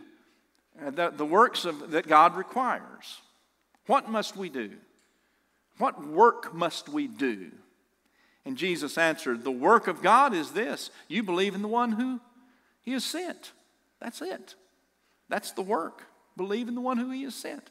Uh, 0.83 0.89
the, 0.91 1.09
the 1.09 1.25
works 1.25 1.65
of, 1.65 1.91
that 1.91 2.07
God 2.07 2.35
requires. 2.35 3.21
What 3.87 4.09
must 4.09 4.35
we 4.35 4.49
do? 4.49 4.71
What 5.77 6.05
work 6.05 6.53
must 6.53 6.89
we 6.89 7.07
do? 7.07 7.51
And 8.45 8.57
Jesus 8.57 8.97
answered, 8.97 9.43
The 9.43 9.51
work 9.51 9.87
of 9.87 10.01
God 10.01 10.33
is 10.33 10.51
this 10.51 10.91
you 11.07 11.23
believe 11.23 11.55
in 11.55 11.61
the 11.61 11.67
one 11.67 11.93
who 11.93 12.19
He 12.81 12.91
has 12.93 13.03
sent. 13.03 13.51
That's 13.99 14.21
it. 14.21 14.55
That's 15.29 15.51
the 15.51 15.61
work. 15.61 16.03
Believe 16.37 16.67
in 16.67 16.75
the 16.75 16.81
one 16.81 16.97
who 16.97 17.09
He 17.09 17.23
has 17.23 17.35
sent. 17.35 17.69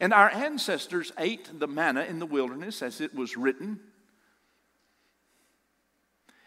And 0.00 0.12
our 0.12 0.30
ancestors 0.30 1.12
ate 1.16 1.48
the 1.58 1.68
manna 1.68 2.02
in 2.02 2.18
the 2.18 2.26
wilderness 2.26 2.82
as 2.82 3.00
it 3.00 3.14
was 3.14 3.36
written. 3.36 3.78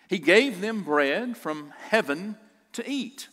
He 0.10 0.20
gave 0.20 0.62
them 0.62 0.84
bread 0.84 1.38
from 1.38 1.72
heaven 1.90 2.36
to 2.74 2.88
eat. 2.90 3.30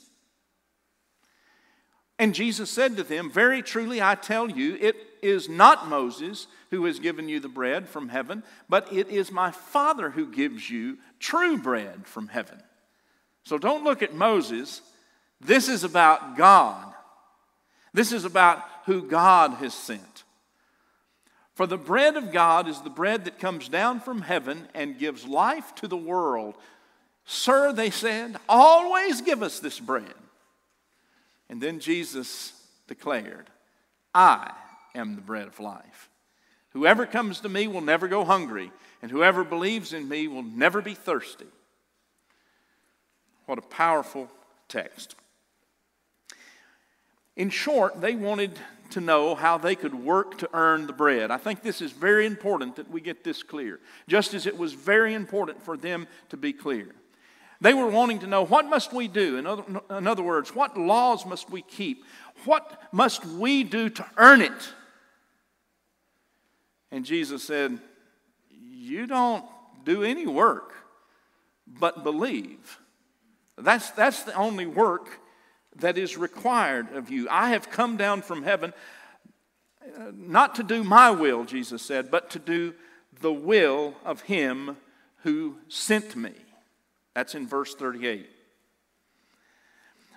And 2.22 2.36
Jesus 2.36 2.70
said 2.70 2.96
to 2.98 3.02
them, 3.02 3.32
Very 3.32 3.62
truly 3.62 4.00
I 4.00 4.14
tell 4.14 4.48
you, 4.48 4.78
it 4.80 4.94
is 5.22 5.48
not 5.48 5.88
Moses 5.88 6.46
who 6.70 6.84
has 6.84 7.00
given 7.00 7.28
you 7.28 7.40
the 7.40 7.48
bread 7.48 7.88
from 7.88 8.10
heaven, 8.10 8.44
but 8.68 8.92
it 8.92 9.08
is 9.08 9.32
my 9.32 9.50
Father 9.50 10.08
who 10.08 10.30
gives 10.30 10.70
you 10.70 10.98
true 11.18 11.58
bread 11.58 12.06
from 12.06 12.28
heaven. 12.28 12.62
So 13.42 13.58
don't 13.58 13.82
look 13.82 14.04
at 14.04 14.14
Moses. 14.14 14.82
This 15.40 15.68
is 15.68 15.82
about 15.82 16.36
God. 16.36 16.94
This 17.92 18.12
is 18.12 18.24
about 18.24 18.62
who 18.86 19.02
God 19.02 19.54
has 19.54 19.74
sent. 19.74 20.22
For 21.56 21.66
the 21.66 21.76
bread 21.76 22.14
of 22.16 22.30
God 22.30 22.68
is 22.68 22.82
the 22.82 22.88
bread 22.88 23.24
that 23.24 23.40
comes 23.40 23.68
down 23.68 23.98
from 23.98 24.22
heaven 24.22 24.68
and 24.74 24.96
gives 24.96 25.26
life 25.26 25.74
to 25.74 25.88
the 25.88 25.96
world. 25.96 26.54
Sir, 27.24 27.72
they 27.72 27.90
said, 27.90 28.36
always 28.48 29.22
give 29.22 29.42
us 29.42 29.58
this 29.58 29.80
bread. 29.80 30.14
And 31.52 31.60
then 31.60 31.80
Jesus 31.80 32.54
declared, 32.88 33.50
I 34.14 34.52
am 34.94 35.16
the 35.16 35.20
bread 35.20 35.46
of 35.46 35.60
life. 35.60 36.08
Whoever 36.70 37.04
comes 37.04 37.40
to 37.40 37.48
me 37.50 37.68
will 37.68 37.82
never 37.82 38.08
go 38.08 38.24
hungry, 38.24 38.72
and 39.02 39.10
whoever 39.10 39.44
believes 39.44 39.92
in 39.92 40.08
me 40.08 40.28
will 40.28 40.42
never 40.42 40.80
be 40.80 40.94
thirsty. 40.94 41.44
What 43.44 43.58
a 43.58 43.62
powerful 43.62 44.30
text. 44.66 45.14
In 47.36 47.50
short, 47.50 48.00
they 48.00 48.14
wanted 48.14 48.58
to 48.92 49.02
know 49.02 49.34
how 49.34 49.58
they 49.58 49.74
could 49.74 49.94
work 49.94 50.38
to 50.38 50.48
earn 50.54 50.86
the 50.86 50.94
bread. 50.94 51.30
I 51.30 51.36
think 51.36 51.62
this 51.62 51.82
is 51.82 51.92
very 51.92 52.24
important 52.24 52.76
that 52.76 52.90
we 52.90 53.02
get 53.02 53.24
this 53.24 53.42
clear, 53.42 53.78
just 54.08 54.32
as 54.32 54.46
it 54.46 54.56
was 54.56 54.72
very 54.72 55.12
important 55.12 55.62
for 55.62 55.76
them 55.76 56.08
to 56.30 56.38
be 56.38 56.54
clear. 56.54 56.94
They 57.62 57.74
were 57.74 57.86
wanting 57.86 58.18
to 58.20 58.26
know 58.26 58.44
what 58.44 58.66
must 58.66 58.92
we 58.92 59.06
do? 59.06 59.36
In 59.36 59.46
other, 59.46 59.62
in 59.90 60.08
other 60.08 60.22
words, 60.22 60.52
what 60.52 60.76
laws 60.76 61.24
must 61.24 61.48
we 61.48 61.62
keep? 61.62 62.04
What 62.44 62.82
must 62.90 63.24
we 63.24 63.62
do 63.62 63.88
to 63.88 64.04
earn 64.16 64.42
it? 64.42 64.72
And 66.90 67.04
Jesus 67.04 67.44
said, 67.44 67.78
You 68.50 69.06
don't 69.06 69.44
do 69.84 70.02
any 70.02 70.26
work 70.26 70.72
but 71.64 72.02
believe. 72.02 72.80
That's, 73.56 73.90
that's 73.92 74.24
the 74.24 74.34
only 74.34 74.66
work 74.66 75.20
that 75.76 75.96
is 75.96 76.16
required 76.16 76.92
of 76.96 77.10
you. 77.10 77.28
I 77.30 77.50
have 77.50 77.70
come 77.70 77.96
down 77.96 78.22
from 78.22 78.42
heaven 78.42 78.72
uh, 79.84 80.10
not 80.12 80.56
to 80.56 80.64
do 80.64 80.82
my 80.82 81.12
will, 81.12 81.44
Jesus 81.44 81.80
said, 81.82 82.10
but 82.10 82.28
to 82.30 82.40
do 82.40 82.74
the 83.20 83.32
will 83.32 83.94
of 84.04 84.22
Him 84.22 84.76
who 85.22 85.58
sent 85.68 86.16
me. 86.16 86.32
That's 87.14 87.34
in 87.34 87.46
verse 87.46 87.74
38. 87.74 88.28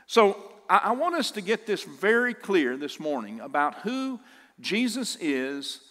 So 0.07 0.37
I, 0.69 0.93
want 0.93 1.15
us 1.15 1.31
to 1.31 1.41
get 1.41 1.65
this 1.65 1.83
very 1.83 2.33
clear 2.33 2.77
this 2.77 2.99
morning 2.99 3.39
about 3.39 3.81
who 3.81 4.19
Jesus 4.59 5.17
is 5.19 5.81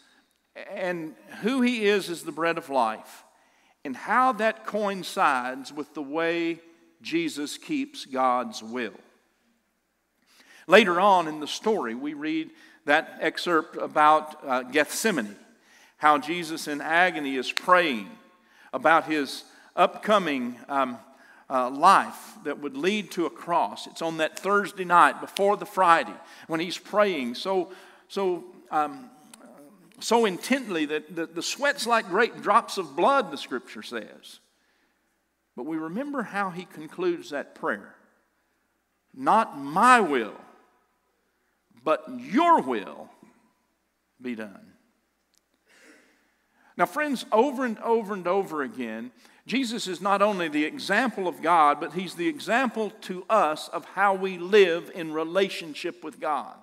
and 0.72 1.14
who 1.42 1.62
he 1.62 1.86
is 1.86 2.08
as 2.10 2.22
the 2.22 2.32
bread 2.32 2.58
of 2.58 2.70
life 2.70 3.24
and 3.84 3.96
how 3.96 4.32
that 4.32 4.66
coincides 4.66 5.72
with 5.72 5.92
the 5.94 6.02
way 6.02 6.60
Jesus 7.02 7.58
keeps 7.58 8.06
God's 8.06 8.62
will. 8.62 8.94
Later 10.66 10.98
on 11.00 11.28
in 11.28 11.40
the 11.40 11.46
story, 11.46 11.94
we 11.94 12.14
read 12.14 12.50
that 12.86 13.18
excerpt 13.20 13.76
about 13.76 14.44
uh, 14.44 14.62
Gethsemane, 14.62 15.36
how 15.98 16.18
Jesus 16.18 16.68
in 16.68 16.80
agony 16.80 17.36
is 17.36 17.52
praying 17.52 18.08
about 18.72 19.04
his 19.04 19.44
upcoming 19.76 20.58
um, 20.68 20.98
uh, 21.50 21.70
life 21.70 22.34
that 22.44 22.60
would 22.60 22.76
lead 22.76 23.10
to 23.12 23.26
a 23.26 23.30
cross. 23.30 23.86
It's 23.86 24.02
on 24.02 24.18
that 24.18 24.38
Thursday 24.38 24.84
night 24.84 25.20
before 25.20 25.56
the 25.56 25.66
Friday 25.66 26.14
when 26.46 26.60
he's 26.60 26.78
praying 26.78 27.34
so, 27.34 27.72
so, 28.08 28.44
um, 28.70 29.10
so 30.00 30.24
intently 30.24 30.86
that 30.86 31.14
the, 31.14 31.26
the 31.26 31.42
sweat's 31.42 31.86
like 31.86 32.08
great 32.08 32.42
drops 32.42 32.78
of 32.78 32.96
blood, 32.96 33.30
the 33.30 33.38
scripture 33.38 33.82
says. 33.82 34.40
But 35.56 35.66
we 35.66 35.76
remember 35.76 36.22
how 36.22 36.50
he 36.50 36.64
concludes 36.64 37.30
that 37.30 37.54
prayer 37.54 37.94
Not 39.14 39.58
my 39.58 40.00
will, 40.00 40.40
but 41.84 42.04
your 42.18 42.62
will 42.62 43.10
be 44.20 44.34
done. 44.34 44.72
Now, 46.76 46.86
friends, 46.86 47.24
over 47.30 47.64
and 47.64 47.78
over 47.78 48.14
and 48.14 48.26
over 48.26 48.62
again, 48.62 49.12
Jesus 49.46 49.86
is 49.86 50.00
not 50.00 50.22
only 50.22 50.48
the 50.48 50.64
example 50.64 51.28
of 51.28 51.42
God, 51.42 51.78
but 51.78 51.92
he's 51.92 52.14
the 52.14 52.28
example 52.28 52.90
to 53.02 53.24
us 53.28 53.68
of 53.68 53.84
how 53.84 54.14
we 54.14 54.38
live 54.38 54.90
in 54.94 55.12
relationship 55.12 56.02
with 56.02 56.18
God. 56.18 56.56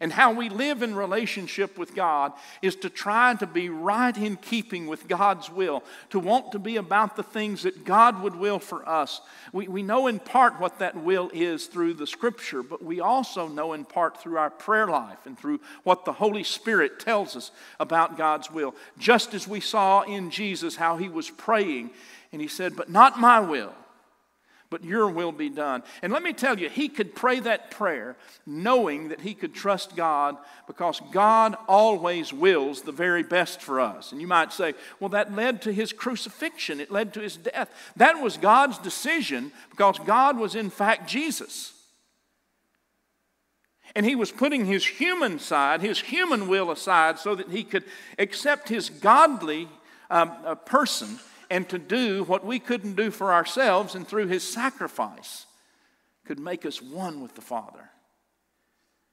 And 0.00 0.12
how 0.12 0.32
we 0.32 0.48
live 0.48 0.82
in 0.82 0.96
relationship 0.96 1.78
with 1.78 1.94
God 1.94 2.32
is 2.60 2.74
to 2.76 2.90
try 2.90 3.34
to 3.34 3.46
be 3.46 3.68
right 3.68 4.16
in 4.16 4.36
keeping 4.36 4.86
with 4.86 5.06
God's 5.06 5.50
will, 5.50 5.84
to 6.10 6.18
want 6.18 6.52
to 6.52 6.58
be 6.58 6.76
about 6.76 7.14
the 7.14 7.22
things 7.22 7.62
that 7.62 7.84
God 7.84 8.20
would 8.22 8.34
will 8.34 8.58
for 8.58 8.88
us. 8.88 9.20
We, 9.52 9.68
we 9.68 9.82
know 9.82 10.06
in 10.06 10.18
part 10.18 10.58
what 10.58 10.78
that 10.78 10.96
will 10.96 11.30
is 11.32 11.66
through 11.66 11.94
the 11.94 12.06
Scripture, 12.06 12.62
but 12.62 12.82
we 12.82 13.00
also 13.00 13.46
know 13.48 13.74
in 13.74 13.84
part 13.84 14.20
through 14.20 14.38
our 14.38 14.50
prayer 14.50 14.88
life 14.88 15.26
and 15.26 15.38
through 15.38 15.60
what 15.84 16.04
the 16.04 16.12
Holy 16.12 16.42
Spirit 16.42 16.98
tells 16.98 17.36
us 17.36 17.50
about 17.78 18.16
God's 18.16 18.50
will. 18.50 18.74
Just 18.98 19.34
as 19.34 19.46
we 19.46 19.60
saw 19.60 20.02
in 20.02 20.30
Jesus 20.30 20.74
how 20.74 20.96
he 20.96 21.08
was 21.08 21.30
praying, 21.30 21.90
and 22.32 22.40
he 22.40 22.48
said, 22.48 22.74
But 22.76 22.90
not 22.90 23.20
my 23.20 23.40
will 23.40 23.74
but 24.72 24.82
your 24.82 25.08
will 25.08 25.32
be 25.32 25.50
done. 25.50 25.82
And 26.00 26.12
let 26.12 26.22
me 26.22 26.32
tell 26.32 26.58
you, 26.58 26.70
he 26.70 26.88
could 26.88 27.14
pray 27.14 27.38
that 27.40 27.70
prayer 27.70 28.16
knowing 28.46 29.10
that 29.10 29.20
he 29.20 29.34
could 29.34 29.52
trust 29.52 29.94
God 29.94 30.38
because 30.66 31.00
God 31.12 31.56
always 31.68 32.32
wills 32.32 32.80
the 32.80 32.90
very 32.90 33.22
best 33.22 33.60
for 33.60 33.78
us. 33.80 34.12
And 34.12 34.20
you 34.20 34.26
might 34.26 34.50
say, 34.50 34.72
well, 34.98 35.10
that 35.10 35.34
led 35.34 35.60
to 35.62 35.72
his 35.72 35.92
crucifixion, 35.92 36.80
it 36.80 36.90
led 36.90 37.12
to 37.12 37.20
his 37.20 37.36
death. 37.36 37.70
That 37.96 38.22
was 38.22 38.38
God's 38.38 38.78
decision 38.78 39.52
because 39.70 39.98
God 39.98 40.38
was, 40.38 40.54
in 40.54 40.70
fact, 40.70 41.06
Jesus. 41.06 41.74
And 43.94 44.06
he 44.06 44.16
was 44.16 44.32
putting 44.32 44.64
his 44.64 44.86
human 44.86 45.38
side, 45.38 45.82
his 45.82 46.00
human 46.00 46.48
will 46.48 46.70
aside, 46.70 47.18
so 47.18 47.34
that 47.34 47.50
he 47.50 47.62
could 47.62 47.84
accept 48.18 48.70
his 48.70 48.88
godly 48.88 49.68
um, 50.08 50.32
uh, 50.46 50.54
person 50.54 51.18
and 51.52 51.68
to 51.68 51.78
do 51.78 52.24
what 52.24 52.46
we 52.46 52.58
couldn't 52.58 52.96
do 52.96 53.10
for 53.10 53.30
ourselves, 53.30 53.94
and 53.94 54.08
through 54.08 54.26
his 54.26 54.42
sacrifice, 54.42 55.44
could 56.24 56.38
make 56.38 56.64
us 56.64 56.80
one 56.80 57.20
with 57.20 57.34
the 57.34 57.42
Father. 57.42 57.90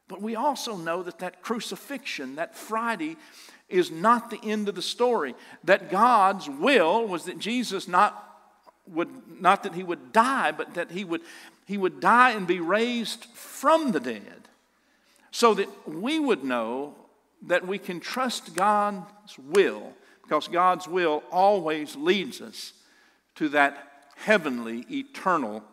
But 0.07 0.21
we 0.21 0.37
also 0.37 0.77
know 0.77 1.03
that 1.03 1.19
that 1.19 1.41
crucifixion, 1.41 2.37
that 2.37 2.55
Friday, 2.55 3.17
is 3.67 3.91
not 3.91 4.29
the 4.29 4.39
end 4.41 4.69
of 4.69 4.75
the 4.75 4.81
story. 4.81 5.35
That 5.65 5.91
God's 5.91 6.49
will 6.49 7.05
was 7.05 7.25
that 7.25 7.39
Jesus 7.39 7.89
not 7.89 8.25
would 8.87 9.09
not 9.41 9.63
that 9.63 9.75
he 9.75 9.83
would 9.83 10.13
die, 10.13 10.53
but 10.53 10.75
that 10.75 10.91
he 10.91 11.03
would 11.03 11.21
he 11.65 11.77
would 11.77 11.99
die 11.99 12.31
and 12.31 12.47
be 12.47 12.61
raised 12.61 13.25
from 13.25 13.91
the 13.91 13.99
dead, 13.99 14.47
so 15.29 15.53
that 15.55 15.67
we 15.85 16.19
would 16.19 16.45
know 16.45 16.95
that 17.47 17.67
we 17.67 17.77
can 17.77 17.99
trust 17.99 18.55
God's 18.55 19.37
will, 19.37 19.93
because 20.29 20.47
God's 20.47 20.87
will 20.87 21.23
always 21.31 21.95
leads 21.95 22.39
us 22.39 22.73
to 23.33 23.49
that 23.49 23.89
heavenly, 24.15 24.85
eternal 24.91 25.63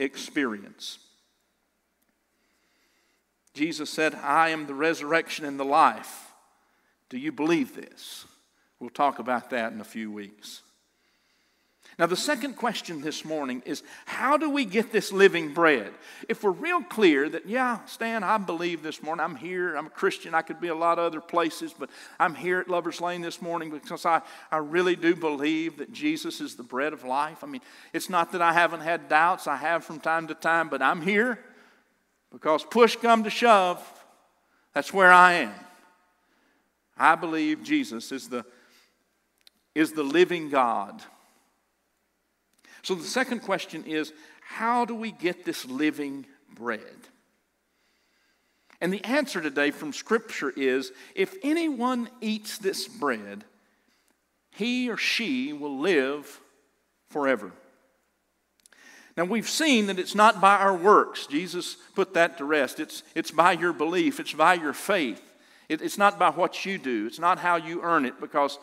experience. 0.00 0.98
Jesus 3.52 3.90
said, 3.90 4.14
I 4.14 4.48
am 4.48 4.66
the 4.66 4.74
resurrection 4.74 5.44
and 5.44 5.60
the 5.60 5.66
life. 5.66 6.32
Do 7.10 7.18
you 7.18 7.30
believe 7.30 7.76
this? 7.76 8.24
We'll 8.80 8.88
talk 8.88 9.18
about 9.18 9.50
that 9.50 9.74
in 9.74 9.82
a 9.82 9.84
few 9.84 10.10
weeks. 10.10 10.62
Now, 11.96 12.06
the 12.06 12.16
second 12.16 12.54
question 12.54 13.02
this 13.02 13.24
morning 13.24 13.62
is 13.64 13.84
how 14.04 14.36
do 14.36 14.50
we 14.50 14.64
get 14.64 14.90
this 14.90 15.12
living 15.12 15.54
bread? 15.54 15.92
If 16.28 16.42
we're 16.42 16.50
real 16.50 16.82
clear 16.82 17.28
that, 17.28 17.46
yeah, 17.46 17.84
Stan, 17.84 18.24
I 18.24 18.36
believe 18.36 18.82
this 18.82 19.00
morning, 19.00 19.24
I'm 19.24 19.36
here, 19.36 19.76
I'm 19.76 19.86
a 19.86 19.90
Christian, 19.90 20.34
I 20.34 20.42
could 20.42 20.60
be 20.60 20.68
a 20.68 20.74
lot 20.74 20.98
of 20.98 21.04
other 21.04 21.20
places, 21.20 21.72
but 21.72 21.90
I'm 22.18 22.34
here 22.34 22.58
at 22.58 22.68
Lover's 22.68 23.00
Lane 23.00 23.20
this 23.20 23.40
morning 23.40 23.70
because 23.70 24.04
I, 24.04 24.22
I 24.50 24.56
really 24.56 24.96
do 24.96 25.14
believe 25.14 25.78
that 25.78 25.92
Jesus 25.92 26.40
is 26.40 26.56
the 26.56 26.64
bread 26.64 26.92
of 26.92 27.04
life. 27.04 27.44
I 27.44 27.46
mean, 27.46 27.62
it's 27.92 28.10
not 28.10 28.32
that 28.32 28.42
I 28.42 28.52
haven't 28.52 28.80
had 28.80 29.08
doubts, 29.08 29.46
I 29.46 29.56
have 29.56 29.84
from 29.84 30.00
time 30.00 30.26
to 30.26 30.34
time, 30.34 30.68
but 30.68 30.82
I'm 30.82 31.00
here 31.00 31.38
because 32.32 32.64
push 32.64 32.96
come 32.96 33.22
to 33.22 33.30
shove, 33.30 33.80
that's 34.72 34.92
where 34.92 35.12
I 35.12 35.34
am. 35.34 35.54
I 36.98 37.14
believe 37.14 37.62
Jesus 37.62 38.10
is 38.10 38.28
the, 38.28 38.44
is 39.76 39.92
the 39.92 40.02
living 40.02 40.50
God. 40.50 41.00
So 42.84 42.94
the 42.94 43.02
second 43.02 43.40
question 43.40 43.84
is 43.84 44.12
how 44.42 44.84
do 44.84 44.94
we 44.94 45.10
get 45.10 45.44
this 45.44 45.64
living 45.64 46.26
bread? 46.54 46.80
And 48.80 48.92
the 48.92 49.04
answer 49.04 49.40
today 49.40 49.70
from 49.70 49.94
Scripture 49.94 50.52
is 50.54 50.92
if 51.14 51.34
anyone 51.42 52.10
eats 52.20 52.58
this 52.58 52.86
bread, 52.86 53.44
he 54.50 54.90
or 54.90 54.98
she 54.98 55.54
will 55.54 55.78
live 55.78 56.40
forever. 57.08 57.52
Now, 59.16 59.24
we've 59.24 59.48
seen 59.48 59.86
that 59.86 59.98
it's 59.98 60.14
not 60.14 60.40
by 60.40 60.56
our 60.56 60.76
works. 60.76 61.26
Jesus 61.26 61.76
put 61.94 62.14
that 62.14 62.36
to 62.38 62.44
rest. 62.44 62.80
It's, 62.80 63.02
it's 63.14 63.30
by 63.30 63.52
your 63.52 63.72
belief, 63.72 64.20
it's 64.20 64.34
by 64.34 64.54
your 64.54 64.72
faith. 64.72 65.22
It, 65.68 65.80
it's 65.80 65.96
not 65.96 66.18
by 66.18 66.30
what 66.30 66.66
you 66.66 66.76
do, 66.76 67.06
it's 67.06 67.20
not 67.20 67.38
how 67.38 67.56
you 67.56 67.80
earn 67.82 68.04
it, 68.04 68.20
because 68.20 68.58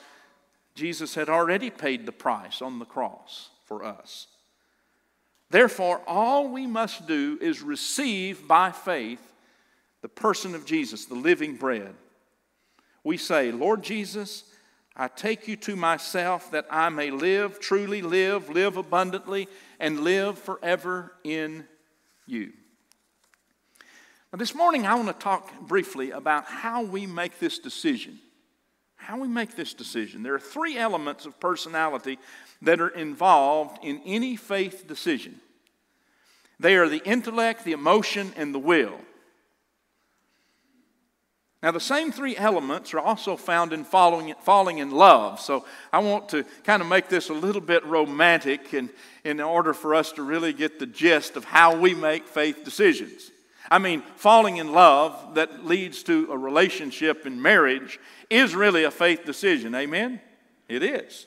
Jesus 0.76 1.16
had 1.16 1.30
already 1.30 1.70
paid 1.72 2.06
the 2.06 2.12
price 2.12 2.62
on 2.62 2.78
the 2.78 2.86
cross 2.86 3.50
for 3.72 3.86
us. 3.86 4.28
Therefore, 5.50 6.02
all 6.06 6.50
we 6.50 6.68
must 6.68 7.08
do 7.08 7.38
is 7.40 7.62
receive 7.62 8.46
by 8.46 8.70
faith 8.74 9.22
the 10.02 10.10
person 10.10 10.56
of 10.56 10.66
Jesus, 10.66 11.06
the 11.06 11.16
living 11.16 11.56
bread. 11.56 11.94
We 13.06 13.16
say, 13.16 13.50
Lord 13.50 13.82
Jesus, 13.82 14.44
I 14.94 15.08
take 15.08 15.48
you 15.48 15.56
to 15.56 15.78
myself 15.78 16.52
that 16.52 16.66
I 16.70 16.90
may 16.90 17.12
live, 17.12 17.62
truly 17.62 18.02
live, 18.02 18.50
live 18.50 18.76
abundantly, 18.76 19.48
and 19.80 20.02
live 20.02 20.38
forever 20.38 21.14
in 21.24 21.64
you. 22.28 22.52
Now, 24.34 24.40
this 24.40 24.54
morning, 24.54 24.86
I 24.86 24.96
want 24.96 25.08
to 25.08 25.14
talk 25.14 25.50
briefly 25.62 26.12
about 26.12 26.44
how 26.44 26.84
we 26.84 27.06
make 27.06 27.40
this 27.40 27.58
decision. 27.58 28.20
How 28.98 29.18
we 29.18 29.30
make 29.30 29.56
this 29.56 29.74
decision. 29.74 30.24
There 30.24 30.36
are 30.36 30.40
three 30.40 30.78
elements 30.78 31.26
of 31.26 31.40
personality 31.40 32.20
that 32.62 32.80
are 32.80 32.90
involved 32.90 33.84
in 33.84 34.02
any 34.06 34.36
faith 34.36 34.88
decision 34.88 35.40
they 36.62 36.76
are 36.76 36.88
the 36.88 37.02
intellect, 37.04 37.66
the 37.66 37.72
emotion, 37.72 38.34
and 38.38 38.54
the 38.54 38.60
will. 38.60 39.00
Now, 41.64 41.72
the 41.72 41.80
same 41.80 42.12
three 42.12 42.38
elements 42.38 42.94
are 42.94 43.00
also 43.00 43.36
found 43.36 43.74
in 43.74 43.84
following, 43.84 44.34
falling 44.42 44.78
in 44.78 44.92
love. 44.92 45.40
So, 45.40 45.66
I 45.92 46.00
want 46.00 46.30
to 46.30 46.44
kind 46.64 46.82
of 46.82 46.88
make 46.88 47.10
this 47.10 47.30
a 47.30 47.34
little 47.34 47.62
bit 47.62 47.84
romantic 47.86 48.76
in, 48.76 48.92
in 49.24 49.40
order 49.40 49.74
for 49.74 49.96
us 49.96 50.12
to 50.14 50.24
really 50.24 50.54
get 50.54 50.78
the 50.78 50.86
gist 50.86 51.36
of 51.36 51.46
how 51.46 51.76
we 51.76 51.96
make 51.96 52.28
faith 52.28 52.64
decisions. 52.64 53.32
I 53.70 53.80
mean, 53.80 54.04
falling 54.16 54.58
in 54.58 54.72
love 54.72 55.36
that 55.36 55.66
leads 55.66 56.04
to 56.04 56.32
a 56.32 56.38
relationship 56.38 57.26
in 57.26 57.42
marriage 57.42 58.00
is 58.30 58.54
really 58.54 58.84
a 58.84 58.92
faith 58.92 59.26
decision. 59.26 59.74
Amen? 59.74 60.20
It 60.68 60.84
is. 60.84 61.26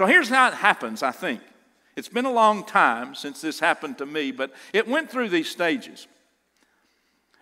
So, 0.00 0.06
here's 0.06 0.30
how 0.30 0.48
it 0.48 0.54
happens, 0.54 1.02
I 1.02 1.10
think. 1.10 1.42
It's 1.94 2.08
been 2.08 2.24
a 2.24 2.32
long 2.32 2.64
time 2.64 3.14
since 3.14 3.42
this 3.42 3.60
happened 3.60 3.98
to 3.98 4.06
me, 4.06 4.32
but 4.32 4.50
it 4.72 4.88
went 4.88 5.10
through 5.10 5.28
these 5.28 5.50
stages. 5.50 6.06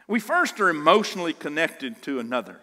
We 0.08 0.18
first 0.18 0.58
are 0.58 0.68
emotionally 0.68 1.34
connected 1.34 2.02
to 2.02 2.18
another. 2.18 2.58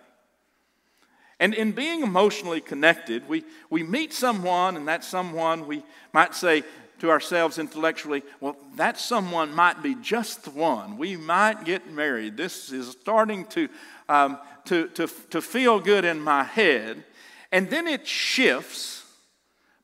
And 1.39 1.53
in 1.53 1.71
being 1.71 2.01
emotionally 2.01 2.59
connected, 2.59 3.29
we, 3.29 3.45
we 3.69 3.83
meet 3.83 4.11
someone, 4.11 4.75
and 4.75 4.85
that 4.89 5.05
someone 5.05 5.65
we 5.65 5.81
might 6.11 6.35
say 6.35 6.63
to 6.99 7.09
ourselves 7.09 7.57
intellectually, 7.57 8.21
well, 8.41 8.57
that 8.75 8.99
someone 8.99 9.55
might 9.55 9.81
be 9.81 9.95
just 9.95 10.43
the 10.43 10.49
one. 10.49 10.97
We 10.97 11.15
might 11.15 11.63
get 11.63 11.89
married. 11.89 12.35
This 12.35 12.69
is 12.69 12.89
starting 12.89 13.45
to, 13.45 13.69
um, 14.09 14.39
to, 14.65 14.89
to, 14.89 15.07
to 15.29 15.41
feel 15.41 15.79
good 15.79 16.03
in 16.03 16.19
my 16.19 16.43
head. 16.43 17.05
And 17.49 17.69
then 17.69 17.87
it 17.87 18.05
shifts 18.05 18.94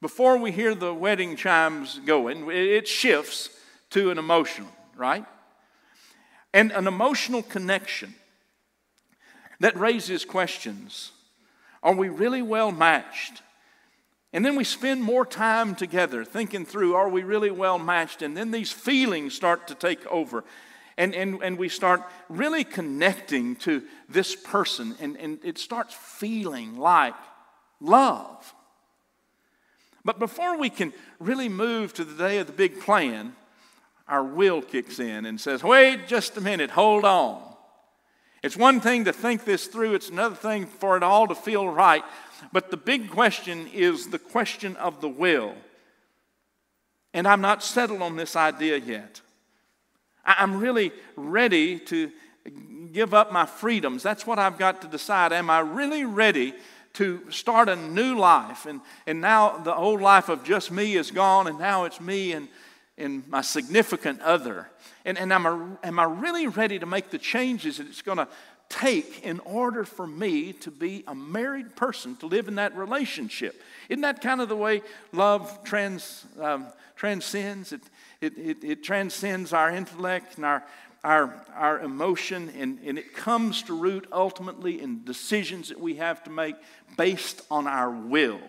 before 0.01 0.37
we 0.37 0.51
hear 0.51 0.73
the 0.75 0.93
wedding 0.93 1.35
chimes 1.35 1.99
going, 2.05 2.49
it 2.49 2.87
shifts 2.87 3.49
to 3.91 4.11
an 4.11 4.17
emotional, 4.17 4.71
right? 4.95 5.25
and 6.53 6.71
an 6.71 6.87
emotional 6.87 7.43
connection 7.43 8.13
that 9.59 9.77
raises 9.77 10.25
questions. 10.25 11.11
Are 11.83 11.93
we 11.93 12.09
really 12.09 12.41
well 12.41 12.71
matched? 12.71 13.41
And 14.33 14.45
then 14.45 14.55
we 14.55 14.63
spend 14.63 15.01
more 15.01 15.25
time 15.25 15.75
together 15.75 16.23
thinking 16.23 16.65
through 16.65 16.95
are 16.95 17.09
we 17.09 17.23
really 17.23 17.51
well 17.51 17.77
matched? 17.77 18.21
And 18.21 18.35
then 18.35 18.51
these 18.51 18.71
feelings 18.71 19.33
start 19.33 19.67
to 19.67 19.75
take 19.75 20.05
over. 20.07 20.43
And, 20.97 21.15
and, 21.15 21.41
and 21.41 21.57
we 21.57 21.69
start 21.69 22.03
really 22.29 22.63
connecting 22.63 23.55
to 23.57 23.81
this 24.09 24.35
person, 24.35 24.95
and, 24.99 25.15
and 25.17 25.39
it 25.43 25.57
starts 25.57 25.93
feeling 25.93 26.77
like 26.77 27.15
love. 27.79 28.53
But 30.03 30.19
before 30.19 30.57
we 30.57 30.69
can 30.69 30.93
really 31.19 31.49
move 31.49 31.93
to 31.93 32.03
the 32.03 32.15
day 32.15 32.39
of 32.39 32.47
the 32.47 32.53
big 32.53 32.79
plan, 32.79 33.35
our 34.07 34.23
will 34.23 34.61
kicks 34.61 34.99
in 34.99 35.25
and 35.25 35.39
says, 35.39 35.63
wait 35.63 36.07
just 36.07 36.37
a 36.37 36.41
minute, 36.41 36.71
hold 36.71 37.05
on. 37.05 37.41
It's 38.43 38.57
one 38.57 38.81
thing 38.81 39.05
to 39.05 39.13
think 39.13 39.45
this 39.45 39.67
through, 39.67 39.93
it's 39.93 40.09
another 40.09 40.35
thing 40.35 40.65
for 40.65 40.97
it 40.97 41.03
all 41.03 41.27
to 41.27 41.35
feel 41.35 41.67
right. 41.67 42.03
But 42.51 42.71
the 42.71 42.77
big 42.77 43.11
question 43.11 43.67
is 43.67 44.07
the 44.07 44.19
question 44.19 44.75
of 44.77 44.99
the 44.99 45.07
will. 45.07 45.53
And 47.13 47.27
I'm 47.27 47.41
not 47.41 47.63
settled 47.63 48.01
on 48.01 48.15
this 48.15 48.35
idea 48.35 48.77
yet. 48.77 49.21
I'm 50.25 50.59
really 50.59 50.91
ready 51.15 51.79
to 51.79 52.11
give 52.91 53.13
up 53.13 53.31
my 53.31 53.45
freedoms. 53.45 54.01
That's 54.01 54.25
what 54.25 54.39
I've 54.39 54.57
got 54.57 54.81
to 54.81 54.87
decide. 54.87 55.31
Am 55.31 55.49
I 55.49 55.59
really 55.59 56.03
ready 56.03 56.53
to 56.93 57.21
start 57.31 57.69
a 57.69 57.75
new 57.75 58.15
life? 58.15 58.65
And, 58.65 58.81
and 59.05 59.21
now 59.21 59.57
the 59.57 59.75
old 59.75 60.01
life 60.01 60.29
of 60.29 60.43
just 60.43 60.71
me 60.71 60.95
is 60.95 61.11
gone, 61.11 61.47
and 61.47 61.57
now 61.57 61.85
it's 61.85 62.01
me 62.01 62.33
and 62.33 62.47
in 62.97 63.23
my 63.27 63.41
significant 63.41 64.21
other? 64.21 64.69
And, 65.05 65.17
and 65.17 65.33
am, 65.33 65.47
I, 65.47 65.87
am 65.87 65.99
I 65.99 66.03
really 66.03 66.47
ready 66.47 66.79
to 66.79 66.85
make 66.85 67.09
the 67.09 67.17
changes 67.17 67.77
that 67.77 67.87
it's 67.87 68.01
going 68.01 68.19
to 68.19 68.27
take 68.69 69.21
in 69.23 69.39
order 69.41 69.83
for 69.83 70.07
me 70.07 70.53
to 70.53 70.71
be 70.71 71.03
a 71.07 71.15
married 71.15 71.75
person, 71.75 72.15
to 72.17 72.27
live 72.27 72.47
in 72.47 72.55
that 72.55 72.75
relationship? 72.75 73.61
Isn't 73.89 74.01
that 74.01 74.21
kind 74.21 74.39
of 74.39 74.49
the 74.49 74.55
way 74.55 74.81
love 75.11 75.63
trans, 75.63 76.25
um, 76.39 76.67
transcends? 76.95 77.73
It, 77.73 77.81
it, 78.21 78.37
it, 78.37 78.63
it, 78.63 78.83
transcends 78.83 79.51
our 79.51 79.71
intellect 79.71 80.35
and 80.35 80.45
our, 80.45 80.63
our, 81.03 81.43
our 81.55 81.79
emotion, 81.79 82.51
and, 82.57 82.79
and 82.85 82.97
it 82.97 83.15
comes 83.15 83.63
to 83.63 83.77
root 83.77 84.07
ultimately 84.11 84.81
in 84.81 85.03
decisions 85.03 85.69
that 85.69 85.79
we 85.79 85.95
have 85.95 86.23
to 86.23 86.29
make 86.29 86.55
based 86.97 87.41
on 87.49 87.67
our 87.67 87.89
will. 87.89 88.41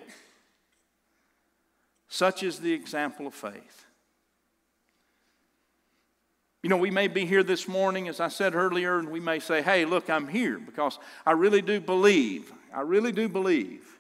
Such 2.09 2.43
is 2.43 2.59
the 2.59 2.73
example 2.73 3.27
of 3.27 3.35
faith. 3.35 3.87
You 6.63 6.69
know, 6.69 6.77
we 6.77 6.91
may 6.91 7.09
be 7.09 7.25
here 7.25 7.43
this 7.43 7.67
morning, 7.67 8.07
as 8.07 8.21
I 8.21 8.29
said 8.29 8.55
earlier, 8.55 8.99
and 8.99 9.09
we 9.09 9.19
may 9.19 9.41
say, 9.41 9.63
hey, 9.63 9.85
look, 9.85 10.09
I'm 10.09 10.29
here 10.29 10.59
because 10.59 10.99
I 11.27 11.33
really 11.33 11.63
do 11.63 11.81
believe. 11.81 12.53
I 12.73 12.83
really 12.83 13.13
do 13.13 13.29
believe. 13.29 13.92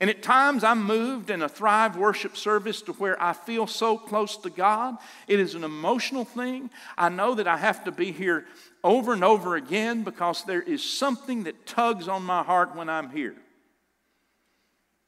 And 0.00 0.08
at 0.08 0.22
times 0.22 0.62
I'm 0.62 0.84
moved 0.84 1.28
in 1.28 1.42
a 1.42 1.48
Thrive 1.48 1.96
worship 1.96 2.36
service 2.36 2.82
to 2.82 2.92
where 2.92 3.20
I 3.20 3.32
feel 3.32 3.66
so 3.66 3.98
close 3.98 4.36
to 4.38 4.50
God. 4.50 4.96
It 5.26 5.40
is 5.40 5.54
an 5.54 5.64
emotional 5.64 6.24
thing. 6.24 6.70
I 6.96 7.08
know 7.08 7.34
that 7.34 7.48
I 7.48 7.56
have 7.56 7.82
to 7.84 7.90
be 7.90 8.12
here 8.12 8.46
over 8.84 9.12
and 9.12 9.24
over 9.24 9.56
again 9.56 10.04
because 10.04 10.44
there 10.44 10.62
is 10.62 10.84
something 10.84 11.44
that 11.44 11.66
tugs 11.66 12.06
on 12.06 12.22
my 12.22 12.44
heart 12.44 12.76
when 12.76 12.88
I'm 12.88 13.10
here. 13.10 13.34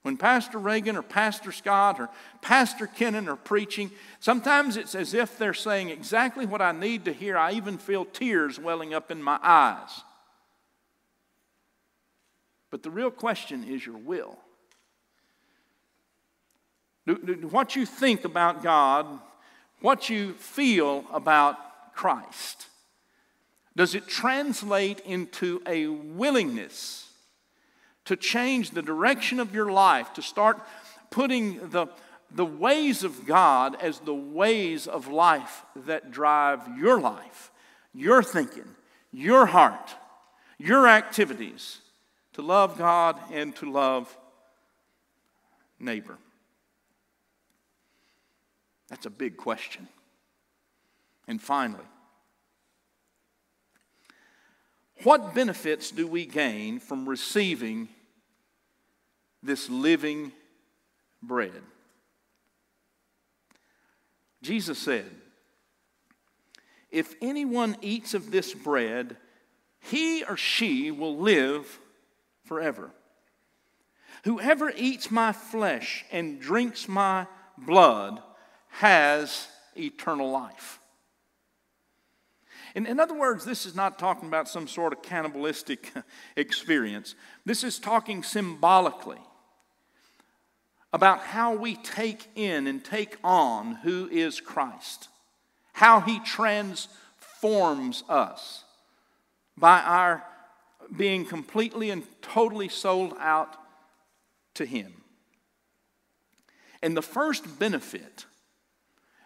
When 0.03 0.16
Pastor 0.16 0.59
Reagan 0.59 0.96
or 0.96 1.03
Pastor 1.03 1.53
Scott 1.53 2.00
or 2.00 2.09
Pastor 2.40 2.87
Kennan 2.87 3.29
are 3.29 3.37
preaching, 3.37 3.92
sometimes 4.18 4.76
it's 4.76 4.94
as 4.94 5.14
if 5.14 5.38
they're 5.38 5.55
saying 5.55 5.90
exactly 5.90 6.46
what 6.46 6.62
I 6.62 6.72
need 6.72 7.05
to 7.05 7.12
hear. 7.12 7.37
I 7.37 7.53
even 7.53 7.79
feel 7.79 8.07
tears 8.07 8.59
welling 8.59 8.94
up 8.94 9.11
in 9.11 9.22
my 9.22 9.38
eyes. 9.42 10.00
But 12.70 12.83
the 12.83 12.90
real 12.90 13.11
question 13.11 13.62
is 13.62 13.85
your 13.85 13.98
will. 13.98 14.38
What 17.14 17.76
you 17.76 17.86
think 17.86 18.24
about 18.24 18.62
God, 18.62 19.06
what 19.80 20.10
you 20.10 20.32
feel 20.34 21.04
about 21.12 21.94
Christ, 21.94 22.66
does 23.76 23.94
it 23.94 24.08
translate 24.08 25.00
into 25.00 25.62
a 25.66 25.86
willingness 25.86 27.10
to 28.04 28.16
change 28.16 28.70
the 28.70 28.82
direction 28.82 29.38
of 29.38 29.54
your 29.54 29.70
life, 29.70 30.12
to 30.14 30.22
start 30.22 30.60
putting 31.10 31.68
the, 31.70 31.86
the 32.30 32.44
ways 32.44 33.04
of 33.04 33.26
God 33.26 33.76
as 33.80 34.00
the 34.00 34.14
ways 34.14 34.86
of 34.86 35.08
life 35.08 35.64
that 35.76 36.10
drive 36.10 36.60
your 36.78 37.00
life, 37.00 37.50
your 37.94 38.22
thinking, 38.22 38.68
your 39.12 39.46
heart, 39.46 39.94
your 40.58 40.88
activities, 40.88 41.78
to 42.32 42.42
love 42.42 42.76
God 42.76 43.16
and 43.30 43.54
to 43.56 43.70
love 43.70 44.16
neighbor? 45.78 46.18
That's 48.90 49.07
a 49.07 49.11
big 49.11 49.37
question. 49.37 49.88
And 51.29 51.40
finally, 51.40 51.85
what 55.05 55.35
benefits 55.35 55.90
do 55.90 56.07
we 56.07 56.26
gain 56.26 56.81
from 56.81 57.09
receiving 57.09 57.88
this 59.42 59.70
living 59.70 60.33
bread? 61.22 61.62
Jesus 64.42 64.79
said, 64.79 65.11
If 66.90 67.14
anyone 67.22 67.76
eats 67.81 68.12
of 68.12 68.31
this 68.31 68.53
bread, 68.53 69.16
he 69.79 70.24
or 70.24 70.37
she 70.37 70.90
will 70.90 71.16
live 71.16 71.79
forever. 72.44 72.90
Whoever 74.24 74.70
eats 74.76 75.11
my 75.11 75.33
flesh 75.33 76.05
and 76.11 76.40
drinks 76.40 76.88
my 76.88 77.26
blood 77.57 78.20
has 78.70 79.48
eternal 79.76 80.30
life. 80.30 80.80
In, 82.74 82.87
in 82.87 83.00
other 83.00 83.14
words, 83.14 83.44
this 83.44 83.66
is 83.66 83.74
not 83.74 83.98
talking 83.98 84.28
about 84.28 84.48
some 84.48 84.68
sort 84.68 84.92
of 84.92 85.02
cannibalistic 85.02 85.92
experience. 86.37 87.14
This 87.44 87.64
is 87.64 87.78
talking 87.78 88.22
symbolically 88.22 89.18
about 90.92 91.20
how 91.20 91.54
we 91.54 91.76
take 91.76 92.28
in 92.35 92.66
and 92.66 92.85
take 92.85 93.16
on 93.22 93.76
who 93.76 94.09
is 94.11 94.40
Christ, 94.40 95.09
how 95.72 96.00
he 96.00 96.20
transforms 96.20 98.04
us 98.09 98.64
by 99.56 99.80
our 99.80 100.24
being 100.96 101.24
completely 101.24 101.90
and 101.90 102.02
totally 102.22 102.68
sold 102.68 103.14
out 103.20 103.56
to 104.54 104.64
him. 104.64 104.92
And 106.83 106.96
the 106.96 107.02
first 107.02 107.59
benefit 107.59 108.24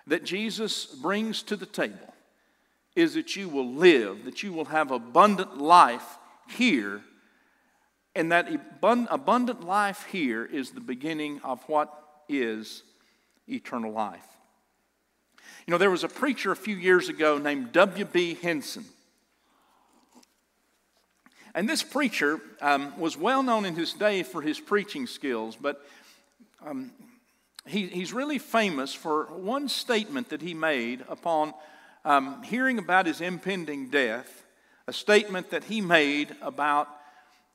that 0.07 0.25
Jesus 0.25 0.87
brings 0.87 1.43
to 1.45 1.57
the 1.57 1.67
table 1.67 2.15
is 2.95 3.15
that 3.15 3.35
you 3.37 3.49
will 3.49 3.73
live, 3.73 4.25
that 4.25 4.43
you 4.43 4.53
will 4.53 4.67
have 4.67 4.91
abundant 4.91 5.59
life 5.59 6.19
here. 6.49 7.01
And 8.15 8.31
that 8.31 8.49
abundant 8.85 9.65
life 9.65 10.07
here 10.11 10.45
is 10.45 10.71
the 10.71 10.81
beginning 10.81 11.41
of 11.43 11.63
what 11.69 11.93
is 12.29 12.85
eternal 13.49 13.93
life. 13.93 14.27
You 15.67 15.73
know, 15.73 15.79
there 15.79 15.91
was 15.91 16.05
a 16.05 16.09
preacher 16.09 16.53
a 16.53 16.57
few 16.57 16.77
years 16.77 17.09
ago 17.09 17.39
named 17.39 17.73
W.B. 17.73 18.39
Henson. 18.41 18.85
And 21.55 21.69
this 21.69 21.83
preacher 21.83 22.41
um, 22.61 22.99
was 22.99 23.17
well 23.17 23.43
known 23.43 23.65
in 23.65 23.75
his 23.75 23.93
day 23.93 24.23
for 24.23 24.43
his 24.43 24.61
preaching 24.61 25.07
skills, 25.07 25.57
but 25.61 25.85
um, 26.65 26.91
he, 27.67 27.87
he's 27.87 28.13
really 28.13 28.39
famous 28.39 28.93
for 28.93 29.25
one 29.27 29.69
statement 29.69 30.29
that 30.31 30.43
he 30.43 30.55
made 30.55 31.05
upon 31.09 31.55
um, 32.05 32.43
hearing 32.43 32.79
about 32.79 33.07
his 33.07 33.21
impending 33.21 33.89
death, 33.89 34.45
a 34.87 34.93
statement 34.93 35.51
that 35.51 35.65
he 35.65 35.81
made 35.81 36.37
about 36.43 36.89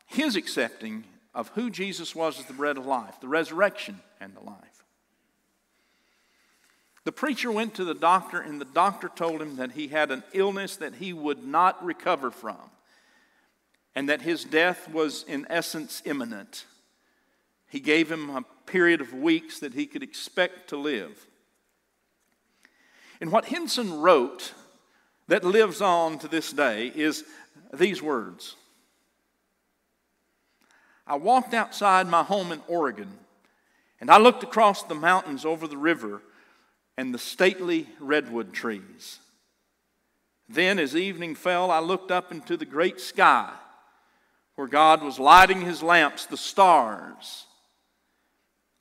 his 0.07 0.35
accepting 0.35 1.03
of 1.35 1.49
who 1.49 1.69
Jesus 1.69 2.15
was 2.15 2.39
as 2.39 2.45
the 2.45 2.53
bread 2.53 2.77
of 2.77 2.85
life, 2.85 3.19
the 3.21 3.27
resurrection 3.27 3.99
and 4.19 4.35
the 4.35 4.41
life. 4.41 4.83
The 7.03 7.11
preacher 7.11 7.51
went 7.51 7.75
to 7.75 7.85
the 7.85 7.93
doctor, 7.93 8.39
and 8.39 8.59
the 8.59 8.65
doctor 8.65 9.09
told 9.09 9.41
him 9.41 9.55
that 9.57 9.71
he 9.71 9.87
had 9.87 10.11
an 10.11 10.23
illness 10.33 10.75
that 10.77 10.95
he 10.95 11.13
would 11.13 11.43
not 11.43 11.83
recover 11.83 12.31
from, 12.31 12.57
and 13.95 14.09
that 14.09 14.21
his 14.21 14.43
death 14.43 14.89
was, 14.89 15.23
in 15.27 15.45
essence, 15.49 16.01
imminent. 16.05 16.65
He 17.69 17.79
gave 17.79 18.11
him 18.11 18.29
a 18.31 18.43
period 18.69 19.01
of 19.01 19.13
weeks 19.13 19.59
that 19.59 19.73
he 19.73 19.85
could 19.85 20.03
expect 20.03 20.69
to 20.69 20.77
live. 20.77 21.27
And 23.19 23.31
what 23.31 23.45
Henson 23.45 23.99
wrote 23.99 24.53
that 25.27 25.43
lives 25.43 25.81
on 25.81 26.19
to 26.19 26.27
this 26.27 26.53
day 26.53 26.91
is 26.95 27.23
these 27.73 28.01
words 28.01 28.55
I 31.05 31.15
walked 31.15 31.55
outside 31.55 32.07
my 32.07 32.21
home 32.21 32.51
in 32.51 32.61
Oregon 32.67 33.09
and 33.99 34.11
I 34.11 34.19
looked 34.19 34.43
across 34.43 34.83
the 34.83 34.95
mountains 34.95 35.43
over 35.43 35.67
the 35.67 35.77
river 35.77 36.21
and 36.95 37.13
the 37.13 37.19
stately 37.19 37.87
redwood 37.99 38.53
trees. 38.53 39.19
Then, 40.47 40.77
as 40.79 40.95
evening 40.95 41.35
fell, 41.35 41.71
I 41.71 41.79
looked 41.79 42.11
up 42.11 42.31
into 42.31 42.55
the 42.57 42.65
great 42.65 42.99
sky 42.99 43.51
where 44.55 44.67
God 44.67 45.01
was 45.03 45.19
lighting 45.19 45.61
his 45.61 45.81
lamps, 45.81 46.25
the 46.25 46.37
stars 46.37 47.45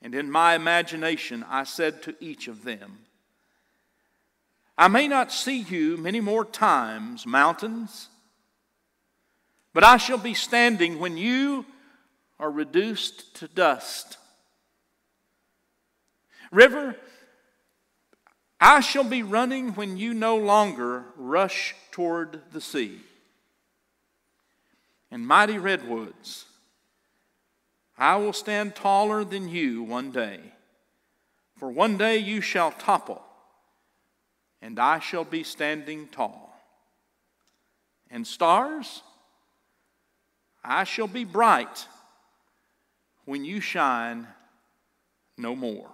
and 0.01 0.15
in 0.15 0.31
my 0.31 0.55
imagination, 0.55 1.45
I 1.49 1.65
said 1.65 2.03
to 2.03 2.15
each 2.21 2.49
of 2.49 2.65
them, 2.65 2.99
I 4.77 4.87
may 4.87 5.09
not 5.09 5.33
see 5.33 5.59
you 5.59 5.97
many 5.97 6.21
more 6.21 6.45
times, 6.45 7.27
mountains, 7.27 8.09
but 9.75 9.83
I 9.83 9.97
shall 9.97 10.19
be 10.19 10.35
standing 10.35 11.01
when 11.01 11.17
you 11.17 11.67
are 12.39 12.51
reduced 12.51 13.35
to 13.37 13.49
dust. 13.49 14.19
River, 16.53 16.95
I 18.61 18.81
shall 18.81 19.05
be 19.05 19.23
running 19.23 19.75
when 19.75 19.97
you 19.97 20.15
no 20.15 20.37
longer 20.37 21.05
rush 21.17 21.75
toward 21.91 22.41
the 22.53 22.61
sea. 22.61 23.01
And 25.11 25.27
mighty 25.27 25.59
redwoods, 25.59 26.45
I 27.99 28.17
will 28.17 28.33
stand 28.33 28.77
taller 28.77 29.25
than 29.25 29.49
you 29.49 29.83
one 29.83 30.13
day. 30.13 30.41
For 31.57 31.69
one 31.69 31.99
day 31.99 32.19
you 32.19 32.41
shall 32.41 32.71
topple, 32.71 33.21
and 34.63 34.79
I 34.79 35.01
shall 35.01 35.25
be 35.25 35.43
standing 35.43 36.07
tall. 36.07 36.55
And 38.11 38.25
stars, 38.25 39.03
I 40.65 40.85
shall 40.85 41.09
be 41.09 41.25
bright 41.25 41.87
when 43.25 43.45
you 43.45 43.61
shine 43.61 44.29
no 45.37 45.57
more. 45.57 45.91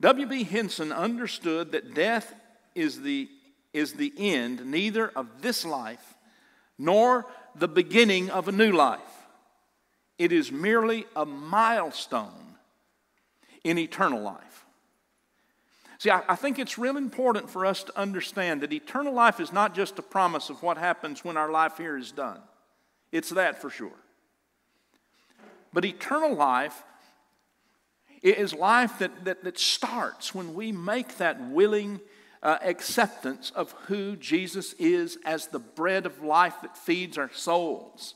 W.B. 0.00 0.42
Henson 0.44 0.92
understood 0.92 1.72
that 1.72 1.94
death 1.94 2.34
is 2.74 3.00
the, 3.00 3.28
is 3.72 3.94
the 3.94 4.12
end 4.18 4.66
neither 4.66 5.08
of 5.08 5.40
this 5.40 5.64
life 5.64 6.14
nor 6.76 7.24
the 7.54 7.68
beginning 7.68 8.28
of 8.28 8.48
a 8.48 8.52
new 8.52 8.72
life. 8.72 9.00
It 10.18 10.32
is 10.32 10.50
merely 10.50 11.06
a 11.14 11.26
milestone 11.26 12.56
in 13.64 13.78
eternal 13.78 14.22
life. 14.22 14.64
See, 15.98 16.10
I, 16.10 16.22
I, 16.28 16.36
think 16.36 16.58
it's 16.58 16.78
real 16.78 16.96
important 16.96 17.50
for 17.50 17.64
us 17.64 17.82
to 17.84 17.98
understand 17.98 18.60
that 18.60 18.72
eternal 18.72 19.12
life 19.12 19.40
is 19.40 19.52
not 19.52 19.74
just 19.74 19.98
a 19.98 20.02
promise 20.02 20.50
of 20.50 20.62
what 20.62 20.76
happens 20.76 21.24
when 21.24 21.36
our 21.36 21.50
life 21.50 21.78
here 21.78 21.96
is 21.96 22.12
done. 22.12 22.40
It's 23.12 23.30
that 23.30 23.60
for 23.60 23.70
sure. 23.70 23.98
But 25.72 25.84
eternal 25.84 26.34
life 26.34 26.82
is 28.22 28.54
life 28.54 28.98
that, 28.98 29.24
that, 29.24 29.44
that 29.44 29.58
starts 29.58 30.34
when 30.34 30.54
we 30.54 30.72
make 30.72 31.16
that 31.18 31.40
willing 31.40 32.00
uh, 32.42 32.58
acceptance 32.62 33.50
of 33.50 33.72
who 33.86 34.16
Jesus 34.16 34.74
is 34.74 35.18
as 35.24 35.46
the 35.48 35.58
bread 35.58 36.06
of 36.06 36.22
life 36.22 36.54
that 36.62 36.76
feeds 36.76 37.18
our 37.18 37.32
souls 37.32 38.14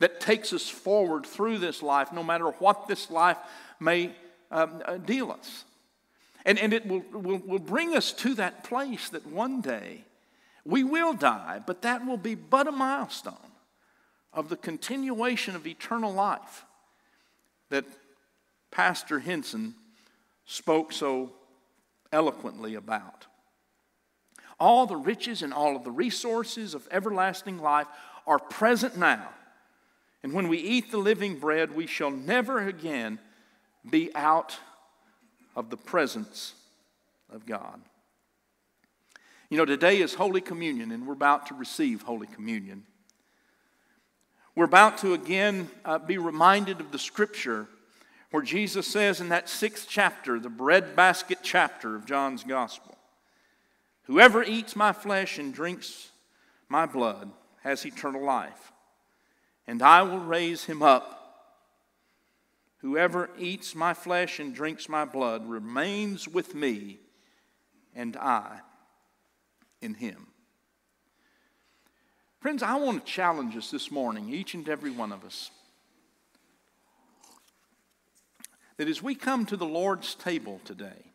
that 0.00 0.20
takes 0.20 0.52
us 0.52 0.68
forward 0.68 1.26
through 1.26 1.58
this 1.58 1.82
life, 1.82 2.12
no 2.12 2.22
matter 2.22 2.46
what 2.46 2.86
this 2.86 3.10
life 3.10 3.38
may 3.80 4.12
um, 4.50 4.82
uh, 4.84 4.96
deal 4.96 5.30
us. 5.30 5.64
And, 6.44 6.58
and 6.58 6.72
it 6.72 6.86
will, 6.86 7.02
will, 7.12 7.38
will 7.38 7.58
bring 7.58 7.96
us 7.96 8.12
to 8.14 8.34
that 8.34 8.64
place 8.64 9.08
that 9.10 9.26
one 9.26 9.60
day 9.60 10.04
we 10.64 10.84
will 10.84 11.12
die, 11.12 11.60
but 11.66 11.82
that 11.82 12.06
will 12.06 12.16
be 12.16 12.34
but 12.34 12.68
a 12.68 12.72
milestone 12.72 13.34
of 14.32 14.48
the 14.48 14.56
continuation 14.56 15.56
of 15.56 15.66
eternal 15.66 16.12
life 16.12 16.64
that 17.70 17.84
Pastor 18.70 19.18
Henson 19.18 19.74
spoke 20.44 20.92
so 20.92 21.32
eloquently 22.12 22.74
about. 22.74 23.26
All 24.60 24.86
the 24.86 24.96
riches 24.96 25.42
and 25.42 25.52
all 25.52 25.76
of 25.76 25.84
the 25.84 25.90
resources 25.90 26.74
of 26.74 26.88
everlasting 26.90 27.58
life 27.58 27.86
are 28.26 28.38
present 28.38 28.96
now. 28.96 29.28
And 30.22 30.32
when 30.32 30.48
we 30.48 30.58
eat 30.58 30.90
the 30.90 30.98
living 30.98 31.38
bread, 31.38 31.74
we 31.74 31.86
shall 31.86 32.10
never 32.10 32.66
again 32.66 33.18
be 33.88 34.14
out 34.14 34.58
of 35.54 35.70
the 35.70 35.76
presence 35.76 36.54
of 37.30 37.46
God. 37.46 37.80
You 39.48 39.56
know, 39.56 39.64
today 39.64 40.00
is 40.00 40.14
Holy 40.14 40.40
Communion, 40.40 40.90
and 40.90 41.06
we're 41.06 41.14
about 41.14 41.46
to 41.46 41.54
receive 41.54 42.02
Holy 42.02 42.26
Communion. 42.26 42.84
We're 44.54 44.64
about 44.64 44.98
to 44.98 45.14
again 45.14 45.70
uh, 45.84 45.98
be 45.98 46.18
reminded 46.18 46.80
of 46.80 46.90
the 46.90 46.98
scripture 46.98 47.68
where 48.30 48.42
Jesus 48.42 48.86
says 48.86 49.20
in 49.20 49.30
that 49.30 49.48
sixth 49.48 49.86
chapter, 49.88 50.38
the 50.38 50.50
breadbasket 50.50 51.38
chapter 51.42 51.96
of 51.96 52.04
John's 52.04 52.44
Gospel, 52.44 52.98
Whoever 54.08 54.42
eats 54.42 54.74
my 54.74 54.92
flesh 54.92 55.38
and 55.38 55.52
drinks 55.52 56.10
my 56.70 56.86
blood 56.86 57.30
has 57.62 57.84
eternal 57.84 58.24
life, 58.24 58.72
and 59.68 59.82
I 59.82 60.00
will 60.00 60.18
raise 60.18 60.64
him 60.64 60.82
up. 60.82 61.14
Whoever 62.78 63.28
eats 63.38 63.74
my 63.74 63.92
flesh 63.92 64.40
and 64.40 64.54
drinks 64.54 64.88
my 64.88 65.04
blood 65.04 65.46
remains 65.46 66.26
with 66.26 66.54
me, 66.54 67.00
and 67.94 68.16
I 68.16 68.60
in 69.82 69.94
him. 69.94 70.28
Friends, 72.40 72.62
I 72.62 72.76
want 72.76 73.04
to 73.04 73.12
challenge 73.12 73.56
us 73.56 73.70
this 73.70 73.90
morning, 73.90 74.30
each 74.30 74.54
and 74.54 74.66
every 74.68 74.90
one 74.90 75.12
of 75.12 75.22
us, 75.24 75.50
that 78.78 78.88
as 78.88 79.02
we 79.02 79.14
come 79.14 79.44
to 79.46 79.56
the 79.56 79.66
Lord's 79.66 80.14
table 80.14 80.60
today, 80.64 81.12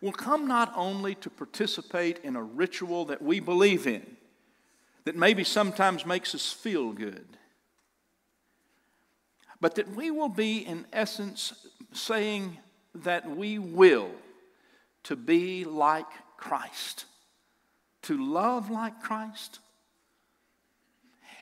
we'll 0.00 0.12
come 0.12 0.46
not 0.46 0.72
only 0.74 1.16
to 1.16 1.28
participate 1.28 2.20
in 2.22 2.34
a 2.34 2.42
ritual 2.42 3.04
that 3.06 3.20
we 3.20 3.40
believe 3.40 3.86
in, 3.86 4.17
that 5.08 5.16
maybe 5.16 5.42
sometimes 5.42 6.04
makes 6.04 6.34
us 6.34 6.52
feel 6.52 6.92
good, 6.92 7.24
but 9.58 9.76
that 9.76 9.96
we 9.96 10.10
will 10.10 10.28
be, 10.28 10.58
in 10.58 10.84
essence, 10.92 11.66
saying 11.94 12.58
that 12.94 13.34
we 13.34 13.58
will 13.58 14.10
to 15.04 15.16
be 15.16 15.64
like 15.64 16.04
Christ, 16.36 17.06
to 18.02 18.22
love 18.22 18.68
like 18.68 19.00
Christ, 19.00 19.60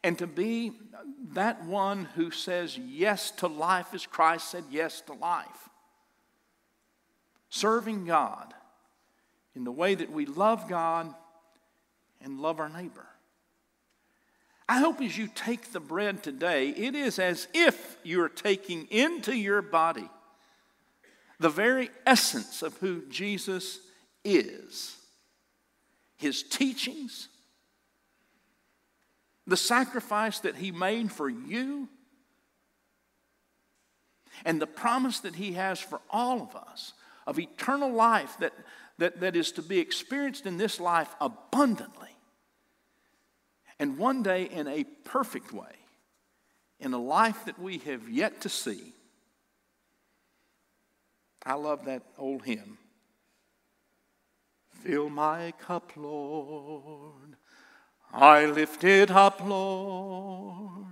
and 0.04 0.16
to 0.18 0.28
be 0.28 0.70
that 1.32 1.64
one 1.64 2.04
who 2.14 2.30
says 2.30 2.78
yes 2.78 3.32
to 3.32 3.48
life 3.48 3.88
as 3.94 4.06
Christ 4.06 4.48
said 4.48 4.62
yes 4.70 5.00
to 5.08 5.12
life. 5.12 5.68
Serving 7.48 8.04
God 8.04 8.54
in 9.56 9.64
the 9.64 9.72
way 9.72 9.96
that 9.96 10.12
we 10.12 10.24
love 10.24 10.68
God 10.68 11.12
and 12.20 12.38
love 12.38 12.60
our 12.60 12.68
neighbor. 12.68 13.08
I 14.68 14.78
hope 14.78 15.00
as 15.00 15.16
you 15.16 15.28
take 15.34 15.72
the 15.72 15.80
bread 15.80 16.22
today, 16.22 16.70
it 16.70 16.94
is 16.94 17.18
as 17.18 17.46
if 17.54 17.96
you're 18.02 18.28
taking 18.28 18.86
into 18.86 19.34
your 19.34 19.62
body 19.62 20.08
the 21.38 21.48
very 21.50 21.90
essence 22.06 22.62
of 22.62 22.76
who 22.78 23.02
Jesus 23.08 23.80
is 24.24 24.96
his 26.16 26.42
teachings, 26.42 27.28
the 29.46 29.56
sacrifice 29.56 30.40
that 30.40 30.56
he 30.56 30.72
made 30.72 31.12
for 31.12 31.28
you, 31.28 31.88
and 34.44 34.60
the 34.60 34.66
promise 34.66 35.20
that 35.20 35.36
he 35.36 35.52
has 35.52 35.78
for 35.78 36.00
all 36.10 36.42
of 36.42 36.54
us 36.56 36.92
of 37.26 37.38
eternal 37.38 37.92
life 37.92 38.36
that, 38.38 38.52
that, 38.98 39.20
that 39.20 39.36
is 39.36 39.52
to 39.52 39.62
be 39.62 39.78
experienced 39.78 40.46
in 40.46 40.56
this 40.56 40.78
life 40.78 41.14
abundantly. 41.20 42.05
And 43.78 43.98
one 43.98 44.22
day 44.22 44.44
in 44.44 44.66
a 44.66 44.84
perfect 45.04 45.52
way, 45.52 45.74
in 46.80 46.92
a 46.94 46.98
life 46.98 47.44
that 47.44 47.58
we 47.58 47.78
have 47.78 48.08
yet 48.08 48.40
to 48.42 48.48
see. 48.48 48.92
I 51.44 51.54
love 51.54 51.84
that 51.84 52.02
old 52.18 52.44
hymn. 52.44 52.78
Fill 54.82 55.10
my 55.10 55.52
cup, 55.58 55.92
Lord. 55.96 57.36
I 58.12 58.46
lift 58.46 58.84
it 58.84 59.10
up, 59.10 59.40
Lord. 59.44 60.86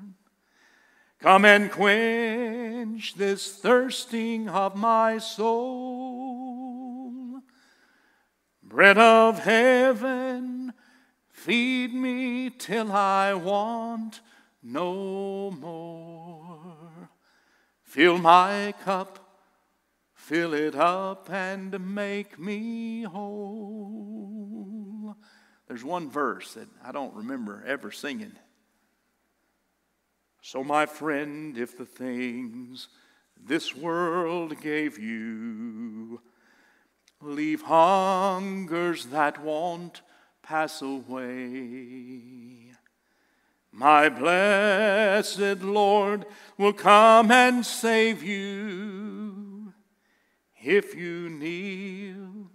Come 1.20 1.44
and 1.44 1.70
quench 1.70 3.14
this 3.14 3.56
thirsting 3.56 4.48
of 4.48 4.76
my 4.76 5.18
soul. 5.18 6.34
Bread 8.62 8.98
of 8.98 9.38
heaven, 9.38 10.53
feed 11.44 11.94
me 11.94 12.50
till 12.50 12.90
I 12.92 13.34
want 13.34 14.20
no 14.62 15.50
more. 15.50 17.10
Fill 17.82 18.18
my 18.18 18.74
cup 18.84 19.24
Fill 20.24 20.54
it 20.54 20.74
up 20.74 21.30
and 21.30 21.94
make 21.94 22.38
me 22.38 23.02
whole. 23.02 24.34
There's 25.68 25.84
one 25.84 26.08
verse 26.08 26.54
that 26.54 26.68
I 26.82 26.92
don't 26.92 27.12
remember 27.12 27.62
ever 27.66 27.90
singing. 27.90 28.32
So, 30.40 30.64
my 30.64 30.86
friend, 30.86 31.58
if 31.58 31.76
the 31.76 31.84
things 31.84 32.88
this 33.38 33.76
world 33.76 34.58
gave 34.62 34.98
you 34.98 36.22
leave 37.20 37.60
hungers 37.60 39.04
that 39.06 39.42
won't 39.42 40.00
pass 40.44 40.82
away, 40.82 42.72
my 43.72 44.08
blessed 44.10 45.62
Lord 45.62 46.26
will 46.58 46.74
come 46.74 47.30
and 47.30 47.64
save 47.64 48.22
you 48.22 49.72
if 50.62 50.94
you 50.94 51.30
kneel 51.30 52.50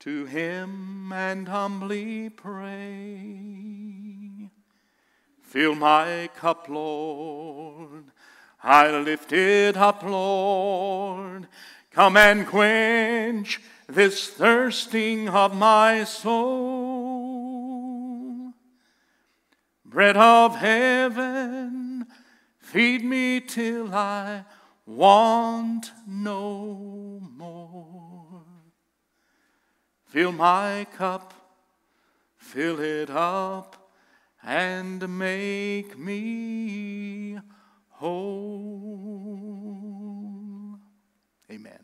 to 0.00 0.24
him 0.26 1.12
and 1.12 1.48
humbly 1.48 2.28
pray. 2.30 2.90
Fill 5.42 5.76
my 5.76 6.28
cup, 6.36 6.68
Lord. 6.68 8.06
I 8.62 8.90
lift 8.90 9.32
it 9.32 9.76
up, 9.76 10.02
Lord. 10.02 11.46
Come 11.92 12.16
and 12.16 12.46
quench 12.46 13.60
this 13.94 14.28
thirsting 14.28 15.28
of 15.28 15.54
my 15.54 16.04
soul. 16.04 17.34
Bread 19.84 20.16
of 20.16 20.56
heaven, 20.56 22.06
feed 22.58 23.04
me 23.04 23.40
till 23.40 23.94
I 23.94 24.44
want 24.86 25.92
no 26.06 27.20
more. 27.36 28.42
Fill 30.06 30.32
my 30.32 30.86
cup, 30.96 31.32
fill 32.36 32.80
it 32.80 33.10
up, 33.10 33.90
and 34.42 35.18
make 35.18 35.96
me 35.98 37.38
whole. 37.90 39.14
Amen. 41.50 41.83